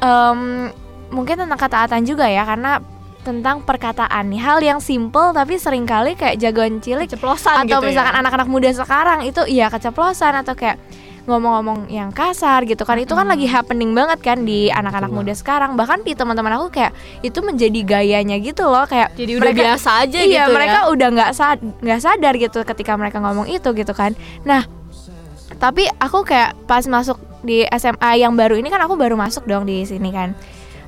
em, 0.00 0.72
mungkin 1.12 1.36
tentang 1.40 1.60
ketaatan 1.60 2.00
juga 2.08 2.28
ya 2.28 2.44
karena 2.48 2.80
tentang 3.26 3.60
perkataan 3.60 4.24
nih 4.32 4.40
hal 4.40 4.58
yang 4.64 4.80
simple 4.80 5.36
tapi 5.36 5.60
sering 5.60 5.84
kali 5.84 6.16
kayak 6.16 6.40
jagoan 6.40 6.80
cilik 6.80 7.10
Keceplosan 7.10 7.68
atau 7.68 7.82
gitu 7.82 7.92
misalkan 7.92 8.14
ya. 8.16 8.20
anak-anak 8.24 8.48
muda 8.48 8.70
sekarang 8.72 9.20
itu 9.28 9.44
iya 9.44 9.68
keceplosan 9.68 10.32
atau 10.40 10.56
kayak 10.56 10.80
ngomong-ngomong 11.28 11.92
yang 11.92 12.08
kasar 12.10 12.64
gitu 12.64 12.88
kan 12.88 12.96
itu 12.96 13.12
kan 13.12 13.28
lagi 13.28 13.44
happening 13.44 13.92
banget 13.92 14.24
kan 14.24 14.48
di 14.48 14.72
anak-anak 14.72 15.12
muda 15.12 15.36
sekarang. 15.36 15.76
Bahkan 15.76 16.02
di 16.02 16.16
teman-teman 16.16 16.56
aku 16.56 16.72
kayak 16.72 16.96
itu 17.20 17.38
menjadi 17.44 17.80
gayanya 17.84 18.40
gitu 18.40 18.64
loh 18.64 18.88
kayak 18.88 19.12
Jadi 19.14 19.36
udah 19.36 19.52
biasa 19.52 20.08
aja 20.08 20.18
iya 20.24 20.48
gitu 20.48 20.56
mereka 20.56 20.78
ya. 20.82 20.90
udah 20.90 21.08
nggak 21.12 21.30
sad 21.36 21.58
nggak 21.60 22.00
sadar 22.00 22.34
gitu 22.40 22.64
ketika 22.64 22.96
mereka 22.96 23.20
ngomong 23.20 23.46
itu 23.52 23.68
gitu 23.76 23.92
kan. 23.92 24.16
Nah 24.48 24.64
tapi 25.60 25.84
aku 26.00 26.24
kayak 26.24 26.56
pas 26.64 26.82
masuk 26.88 27.20
di 27.44 27.68
SMA 27.76 28.24
yang 28.24 28.34
baru 28.34 28.56
ini 28.56 28.72
kan 28.72 28.80
aku 28.82 28.96
baru 28.96 29.14
masuk 29.14 29.44
dong 29.44 29.68
di 29.68 29.84
sini 29.84 30.10
kan 30.10 30.32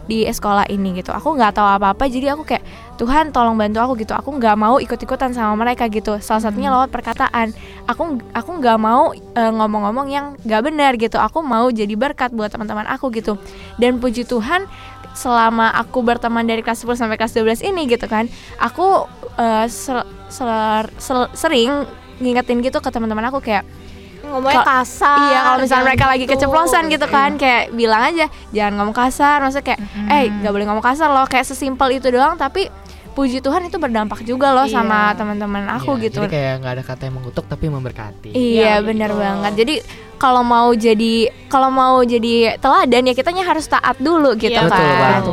di 0.08 0.26
sekolah 0.26 0.66
ini 0.72 0.98
gitu. 0.98 1.14
Aku 1.14 1.36
nggak 1.36 1.54
tahu 1.54 1.68
apa-apa 1.68 2.08
jadi 2.10 2.34
aku 2.34 2.42
kayak 2.42 2.64
Tuhan 3.00 3.32
tolong 3.32 3.56
bantu 3.56 3.80
aku 3.80 3.92
gitu. 3.96 4.12
Aku 4.12 4.36
nggak 4.36 4.56
mau 4.60 4.76
ikut-ikutan 4.76 5.32
sama 5.32 5.56
mereka 5.56 5.88
gitu. 5.88 6.20
Salah 6.20 6.44
satunya 6.44 6.68
lewat 6.68 6.92
perkataan. 6.92 7.48
Aku 7.88 8.20
aku 8.36 8.50
nggak 8.60 8.76
mau 8.76 9.16
eh, 9.16 9.52
ngomong-ngomong 9.56 10.06
yang 10.12 10.36
nggak 10.44 10.62
benar 10.68 10.92
gitu. 11.00 11.16
Aku 11.16 11.40
mau 11.40 11.72
jadi 11.72 11.96
berkat 11.96 12.36
buat 12.36 12.52
teman-teman 12.52 12.84
aku 12.92 13.08
gitu. 13.16 13.40
Dan 13.80 13.96
puji 14.04 14.28
Tuhan 14.28 14.68
selama 15.10 15.74
aku 15.74 16.04
berteman 16.04 16.44
dari 16.44 16.60
kelas 16.62 16.86
10 16.86 16.94
sampai 16.94 17.18
kelas 17.18 17.34
12 17.34 17.66
ini 17.66 17.90
gitu 17.90 18.06
kan 18.06 18.30
aku 18.62 19.10
eh, 19.34 19.66
sel- 19.66 20.06
sel- 20.30 20.86
sel- 21.02 21.32
sering 21.34 21.82
ngingetin 22.22 22.62
gitu 22.62 22.78
ke 22.78 22.94
teman-teman 22.94 23.26
aku 23.26 23.42
kayak 23.42 23.66
ngomongnya 24.20 24.62
kasar. 24.62 25.18
Iya, 25.18 25.38
kalau 25.42 25.58
misalnya 25.58 25.84
mereka 25.90 26.04
lagi 26.06 26.24
gitu. 26.28 26.32
keceplosan 26.38 26.86
gitu 26.86 27.06
kan, 27.10 27.34
kayak 27.34 27.74
bilang 27.74 28.02
aja 28.04 28.30
jangan 28.54 28.72
ngomong 28.78 28.94
kasar, 28.94 29.42
maksudnya 29.42 29.66
kayak, 29.74 29.80
eh 30.06 30.24
nggak 30.30 30.52
boleh 30.54 30.66
ngomong 30.70 30.84
kasar 30.86 31.08
loh, 31.10 31.26
kayak 31.26 31.42
sesimpel 31.42 31.88
itu 31.90 32.06
doang, 32.14 32.38
tapi 32.38 32.70
puji 33.10 33.38
Tuhan 33.38 33.62
itu 33.62 33.76
berdampak 33.76 34.22
juga 34.22 34.50
loh 34.50 34.64
Iya. 34.64 34.74
sama 34.76 35.10
teman-teman 35.12 35.66
aku 35.70 35.94
Iya, 35.94 36.04
gitu. 36.06 36.20
Jadi 36.22 36.30
kayak 36.30 36.54
nggak 36.58 36.72
ada 36.72 36.84
kata 36.84 37.02
yang 37.04 37.14
mengutuk 37.16 37.44
tapi 37.44 37.66
memberkati. 37.66 38.30
Iya, 38.30 38.36
Iya, 38.36 38.74
benar 38.80 39.10
betul. 39.10 39.20
banget. 39.20 39.52
Jadi 39.56 39.74
kalau 40.16 40.42
mau 40.42 40.68
jadi 40.70 41.12
kalau 41.46 41.68
mau 41.68 41.96
jadi 42.00 42.34
teladan 42.56 43.02
ya 43.04 43.14
kitanya 43.14 43.42
harus 43.42 43.64
taat 43.64 43.96
dulu 43.98 44.34
gitu 44.34 44.52
Iya, 44.52 44.64
kan. 44.64 44.78
Betul 44.78 44.96
banget. 44.96 45.24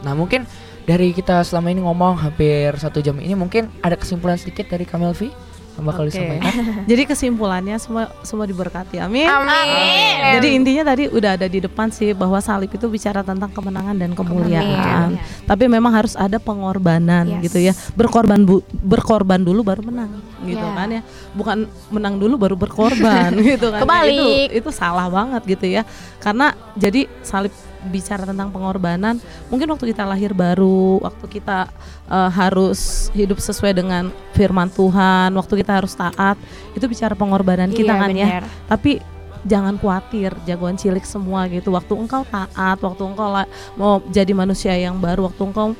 Nah 0.00 0.12
mungkin 0.14 0.40
dari 0.82 1.12
kita 1.12 1.42
selama 1.42 1.68
ini 1.68 1.80
ngomong 1.80 2.18
hampir 2.18 2.72
satu 2.74 2.98
jam 2.98 3.14
ini 3.16 3.32
mungkin 3.32 3.68
ada 3.78 3.94
kesimpulan 3.94 4.34
sedikit 4.34 4.66
dari 4.66 4.82
Kamelvi 4.82 5.30
bakal 5.76 6.04
Oke. 6.04 6.12
disampaikan. 6.12 6.52
Jadi 6.90 7.02
kesimpulannya 7.04 7.76
semua 7.76 8.10
semua 8.20 8.44
diberkati. 8.44 8.98
Amin. 8.98 9.24
Amin. 9.24 10.36
Jadi 10.36 10.48
intinya 10.52 10.82
tadi 10.86 11.06
udah 11.06 11.38
ada 11.38 11.46
di 11.46 11.58
depan 11.58 11.88
sih 11.88 12.10
bahwa 12.10 12.36
salib 12.38 12.68
itu 12.68 12.84
bicara 12.84 13.20
tentang 13.20 13.48
kemenangan 13.48 13.94
dan 13.94 14.10
kemuliaan. 14.12 15.14
Tapi 15.44 15.64
memang 15.66 15.92
harus 15.92 16.14
ada 16.14 16.36
pengorbanan 16.36 17.38
Yes. 17.38 17.42
gitu 17.46 17.58
ya. 17.60 17.72
Berkorban 17.92 18.42
bu- 18.42 18.64
berkorban 18.72 19.38
dulu 19.38 19.62
baru 19.62 19.82
menang 19.82 20.10
gitu 20.42 20.58
Ya. 20.58 20.74
kan 20.74 20.88
ya. 20.90 21.02
Bukan 21.32 21.56
menang 21.88 22.16
dulu 22.16 22.34
baru 22.36 22.56
berkorban 22.56 23.30
gitu 23.46 23.68
kan. 23.68 23.78
Nah, 23.78 23.86
Kebalik. 23.86 24.50
itu 24.50 24.60
itu 24.60 24.70
salah 24.70 25.06
banget 25.06 25.42
gitu 25.48 25.66
ya. 25.70 25.82
Karena 26.18 26.50
jadi 26.74 27.08
salib 27.20 27.52
bicara 27.82 28.22
tentang 28.22 28.48
pengorbanan, 28.48 29.16
mungkin 29.46 29.64
waktu 29.68 29.88
kita 29.88 30.04
lahir 30.04 30.30
baru, 30.30 31.00
waktu 31.00 31.24
kita 31.30 31.72
eh, 32.06 32.30
harus 32.30 32.80
hidup 33.10 33.38
sesuai 33.38 33.72
dengan 33.72 34.08
firman 34.32 34.68
Tuhan, 34.68 35.32
waktu 35.32 35.54
kita 35.56 35.72
harus 35.74 35.92
taat, 35.92 36.36
itu 36.70 36.84
bicara 36.84 37.14
pengorbanan 37.14 37.70
kita 37.70 37.90
Iya, 37.90 37.98
kan 37.98 38.10
ya 38.10 38.26
benar. 38.28 38.44
tapi 38.66 38.92
jangan 39.40 39.74
khawatir 39.74 40.36
jagoan 40.44 40.76
cilik 40.76 41.00
semua 41.02 41.48
gitu 41.48 41.70
waktu 41.70 41.96
engkau 41.96 42.20
taat 42.22 42.76
waktu 42.76 43.02
engkau 43.02 43.28
la- 43.30 43.48
mau 43.72 44.04
jadi 44.06 44.28
manusia 44.30 44.76
yang 44.76 45.00
baru 45.00 45.24
waktu 45.24 45.40
engkau 45.42 45.72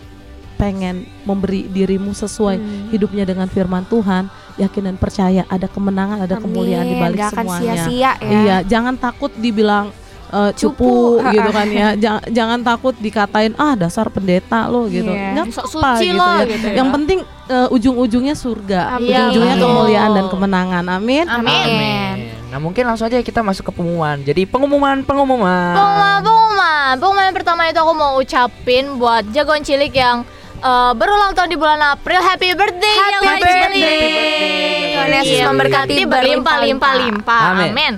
pengen 0.57 1.05
memberi 1.23 1.65
dirimu 1.67 2.13
sesuai 2.15 2.57
Hmm. 2.57 2.89
hidupnya 2.89 3.25
dengan 3.25 3.45
firman 3.47 3.85
Tuhan 3.85 4.29
yakin 4.57 4.83
dan 4.87 4.97
percaya 4.97 5.45
ada 5.47 5.65
kemenangan 5.67 6.21
ada 6.21 6.37
kemuliaan 6.37 6.85
di 6.85 6.97
Amin. 6.97 7.05
balik 7.07 7.21
semuanya 7.29 7.75
sia-sia 7.81 7.91
ya. 7.91 8.13
iya 8.21 8.57
jangan 8.63 8.93
takut 8.95 9.33
dibilang 9.35 9.89
eh, 10.31 10.51
Cupu, 10.53 11.19
cupu 11.19 11.29
gitu 11.29 11.51
kan 11.51 11.67
ya 11.69 11.89
jangan, 11.95 12.23
jangan 12.29 12.59
takut 12.61 12.95
dikatain 12.97 13.53
ah 13.57 13.75
dasar 13.75 14.07
pendeta 14.09 14.67
lo 14.67 14.87
gitu 14.87 15.11
Iya. 15.11 15.35
nggak 15.35 15.47
Sok 15.51 15.67
apa 15.73 15.91
suci 15.93 16.07
gitu 16.07 16.17
lo 16.17 16.27
ya. 16.29 16.45
gitu 16.47 16.67
ya. 16.67 16.75
yang 16.77 16.89
penting 16.91 17.19
eh, 17.47 17.69
ujung-ujungnya 17.69 18.35
surga 18.35 18.81
Amin. 18.95 19.11
ujung-ujungnya 19.11 19.55
Iya, 19.55 19.63
kemuliaan 19.63 20.11
dan 20.13 20.27
kemenangan 20.27 20.85
amin 20.89 21.25
Amin. 21.27 22.17
Nah 22.47 22.59
mungkin 22.59 22.83
langsung 22.83 23.07
aja 23.07 23.19
kita 23.21 23.41
masuk 23.41 23.63
ke 23.63 23.73
pengumuman. 23.73 24.19
Jadi 24.21 24.43
pengumuman 24.43 25.03
pengumuman. 25.03 25.71
Pengumuman, 25.71 26.19
pengumuman, 26.21 26.93
pengumuman 26.97 27.25
yang 27.25 27.37
pertama 27.37 27.63
itu 27.65 27.79
aku 27.79 27.93
mau 27.93 28.19
ucapin 28.19 28.85
buat 28.97 29.23
jagoan 29.31 29.63
cilik 29.63 29.91
yang 29.93 30.27
eh, 30.57 30.93
berulang 30.93 31.31
tahun 31.31 31.47
di 31.47 31.55
bulan 31.55 31.79
April. 31.89 32.19
Happy 32.19 32.51
birthday 32.53 32.91
Happy 32.93 33.15
jagoan 33.15 33.39
birthday. 33.39 33.71
cilik. 33.73 34.91
Tuhan 34.91 35.11
Yesus 35.15 35.31
Iya, 35.33 35.45
memberkati 35.47 36.01
berlimpah-limpah 36.05 36.93
limpah. 37.01 37.43
Amin. 37.49 37.71
Amin. 37.71 37.93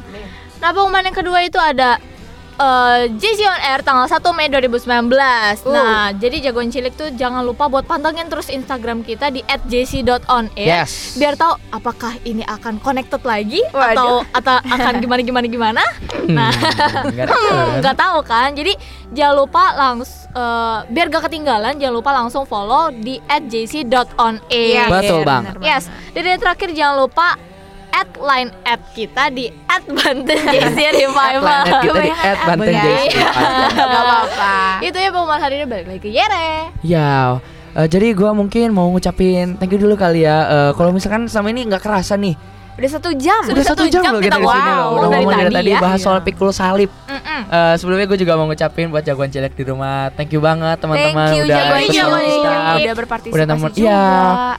Nah, 0.60 0.68
pengumuman 0.70 1.02
yang 1.02 1.16
kedua 1.16 1.38
itu 1.40 1.56
ada 1.56 1.96
eh 2.62 3.10
JC 3.12 3.42
on 3.44 3.60
Air 3.60 3.80
tanggal 3.82 4.06
1 4.06 4.22
Mei 4.32 4.46
2019 4.48 4.86
Uh. 5.62 5.72
Nah, 5.72 6.10
jadi 6.12 6.48
jagoan 6.48 6.70
cilik 6.70 6.94
tuh 6.94 7.10
jangan 7.12 7.42
lupa 7.42 7.66
buat 7.66 7.82
pantengin 7.82 8.26
terus 8.26 8.46
Instagram 8.48 9.02
kita 9.02 9.28
di 9.28 9.42
@jc.onair 9.66 10.86
Yes. 10.86 11.14
biar 11.14 11.34
tahu 11.34 11.58
apakah 11.70 12.14
ini 12.22 12.42
akan 12.44 12.78
connected 12.78 13.20
lagi 13.22 13.60
Waduh. 13.68 13.92
atau 13.92 14.10
atau 14.32 14.54
akan 14.62 14.92
gimana 14.98 15.20
gimana 15.20 15.46
gimana. 15.46 15.82
Nah, 16.28 16.52
Nggak 17.04 17.26
ada. 17.26 17.34
Hmm, 17.52 17.68
nggak 17.80 17.96
tahu 17.98 18.18
kan 18.22 18.48
jadi 18.54 18.72
jangan 19.10 19.34
lupa 19.36 19.64
langsung 19.74 20.20
biar 20.88 21.06
gak 21.08 21.28
ketinggalan 21.28 21.76
jangan 21.76 21.94
lupa 21.94 22.10
langsung 22.14 22.44
follow 22.44 22.88
di 22.88 23.20
@jc.onair 23.28 24.88
Betul 24.88 25.20
Iya, 25.20 25.26
benar 25.26 25.54
yes 25.60 25.84
dan 26.12 26.22
yang 26.24 26.40
terakhir 26.40 26.68
jangan 26.72 26.96
lupa 27.04 27.36
add 28.02 28.10
line 28.18 28.50
add 28.64 28.82
kita 28.92 29.30
di 29.30 29.46
add 29.64 29.86
Banten 29.86 30.38
JC 30.44 30.78
Revival 30.92 31.38
Planet 31.62 31.80
kita 31.80 32.00
di 32.00 32.10
at 32.12 32.38
Banten 32.42 32.66
Iya. 32.68 32.82
JC. 32.82 33.14
Gak 33.72 33.86
apa-apa. 33.94 34.54
itu 34.82 34.96
ya 34.96 35.08
pengumuman 35.08 35.38
hari 35.38 35.54
ini 35.56 35.66
balik 35.66 35.86
lagi 35.86 36.00
ke 36.00 36.10
Yere 36.10 36.74
Ya, 36.82 37.38
eh, 37.72 37.86
jadi 37.86 38.10
gua 38.12 38.34
mungkin 38.34 38.70
mau 38.70 38.90
ngucapin 38.90 39.54
thank 39.56 39.70
you 39.70 39.78
dulu 39.78 39.94
kali 39.94 40.26
ya. 40.26 40.36
Eh, 40.44 40.70
kalau 40.74 40.90
misalkan 40.90 41.24
selama 41.24 41.48
ini 41.48 41.62
nggak 41.64 41.78
kerasa 41.80 42.18
nih, 42.18 42.34
Udah 42.72 42.88
satu 42.90 43.12
jam. 43.12 43.42
udah 43.44 43.64
satu 43.64 43.84
jam 43.84 44.00
loh 44.08 44.18
kita 44.18 44.36
di 44.36 44.42
wow, 44.42 44.52
sini 44.52 44.70
loh. 44.70 44.86
Udah 44.88 45.08
dari 45.08 45.22
ngomong 45.22 45.32
dari 45.34 45.44
tadi 45.44 45.54
tadi 45.54 45.70
ya. 45.70 45.80
bahas 45.80 46.00
soal 46.00 46.18
pikul 46.20 46.50
salib. 46.50 46.90
Eh, 47.44 47.74
sebelumnya 47.76 48.06
gue 48.06 48.16
juga 48.16 48.32
mau 48.32 48.46
ngucapin 48.46 48.88
buat 48.88 49.02
jagoan 49.02 49.28
cilik 49.28 49.52
di 49.52 49.64
rumah. 49.64 50.08
Thank 50.10 50.32
you 50.32 50.40
banget 50.40 50.76
teman-teman 50.78 51.36
udah 51.38 51.58
jagoan 51.84 52.22
kita. 52.24 52.52
Udah 52.72 52.94
berpartisipasi 52.96 53.34
udah 53.34 53.46
temen 53.46 53.68
juga. 53.68 53.76
iya 53.76 54.02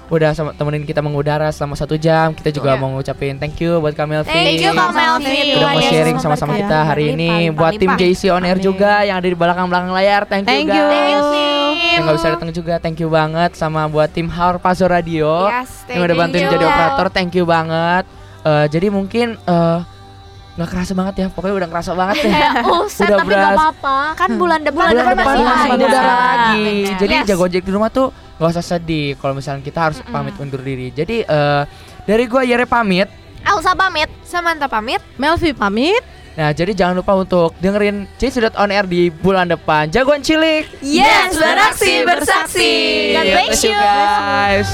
udah 0.06 0.30
sama 0.32 0.50
temenin 0.54 0.84
kita 0.84 1.02
mengudara 1.02 1.50
selama 1.50 1.74
satu 1.74 1.96
jam 1.96 2.32
kita 2.32 2.50
juga 2.50 2.72
Iya. 2.72 2.80
mau 2.80 2.90
ngucapin 2.92 3.34
thank 3.36 3.58
you 3.58 3.78
buat 3.78 3.92
Kak 3.92 4.06
Melvi 4.06 4.30
Thank 4.30 4.62
you, 4.62 4.72
Kak 4.72 4.92
Melvi. 4.92 5.38
udah 5.54 5.70
mau 5.70 5.82
sharing 5.82 6.18
sama-sama 6.18 6.54
kita 6.54 6.78
hari 6.86 7.04
ini 7.12 7.50
buat 7.50 7.74
tim. 7.74 7.92
JC 7.94 8.30
on 8.30 8.42
air 8.42 8.58
juga 8.58 9.02
yang 9.02 9.18
ada 9.18 9.26
di 9.26 9.34
belakang-belakang 9.34 9.90
layar 9.92 10.22
thank 10.24 10.46
you 10.46 10.54
Thank 10.54 10.70
guys 10.70 10.78
you. 10.78 10.86
Thank 10.86 11.10
you, 11.10 11.92
yang 11.94 12.04
nggak 12.04 12.16
bisa 12.16 12.28
datang 12.32 12.52
juga 12.52 12.74
thank 12.78 12.98
you 12.98 13.08
banget 13.08 13.52
sama 13.54 13.86
buat 13.86 14.08
tim 14.08 14.26
Harpazo 14.26 14.86
Radio 14.86 15.46
Yes, 15.46 15.82
yang 15.88 16.02
udah 16.04 16.16
bantuin 16.16 16.44
you. 16.44 16.52
jadi 16.52 16.64
operator 16.64 17.08
thank 17.10 17.34
you 17.34 17.44
banget 17.44 18.06
Eh, 18.44 18.66
jadi 18.68 18.88
mungkin 18.88 19.40
eh 19.40 19.80
nggak 20.54 20.70
kerasa 20.70 20.94
banget 20.94 21.16
ya. 21.18 21.28
Pokoknya 21.32 21.56
udah 21.64 21.70
kerasa 21.72 21.92
banget 21.96 22.18
ya. 22.24 22.62
Uset 22.78 23.08
Udah 23.08 23.18
tapi 23.20 23.32
gak 23.32 23.40
beras. 23.42 23.58
apa-apa. 23.58 23.98
Kan 24.14 24.30
bulan 24.38 24.60
depan, 24.62 24.86
Bulan 24.92 25.06
depan 25.10 25.26
masih 25.26 25.44
masih 25.44 25.70
ada. 25.72 25.78
muda 25.80 26.00
lagi. 26.04 26.62
Bener. 26.62 27.00
Jadi 27.00 27.14
Yes. 27.14 27.26
jago 27.26 27.44
ojek 27.44 27.64
di 27.64 27.72
rumah 27.72 27.90
tuh 27.90 28.08
nggak 28.34 28.50
usah 28.50 28.66
sedih 28.66 29.16
kalau 29.18 29.34
misalnya 29.34 29.62
kita 29.62 29.80
harus 29.80 30.00
pamit 30.06 30.36
undur 30.38 30.60
diri. 30.60 30.92
Jadi 30.92 31.24
eh, 31.24 31.64
dari 32.04 32.24
gua 32.28 32.44
Yere 32.44 32.68
pamit. 32.68 33.08
Elsa 33.44 33.74
pamit. 33.74 34.08
Samantha 34.24 34.68
pamit. 34.68 35.02
Melvi 35.16 35.52
pamit. 35.52 36.04
Nah, 36.34 36.50
jadi 36.50 36.74
jangan 36.74 36.98
lupa 36.98 37.14
untuk 37.14 37.54
dengerin 37.62 38.10
C 38.18 38.26
On 38.58 38.66
Air 38.68 38.90
di 38.90 39.14
bulan 39.14 39.46
depan. 39.46 39.86
Jagoan 39.88 40.26
cilik. 40.26 40.66
Yes, 40.82 41.38
beraksi 41.38 42.02
bersaksi. 42.02 42.72
God 43.14 43.26
bless 43.28 43.62
you. 43.62 43.70
guys. 43.70 44.70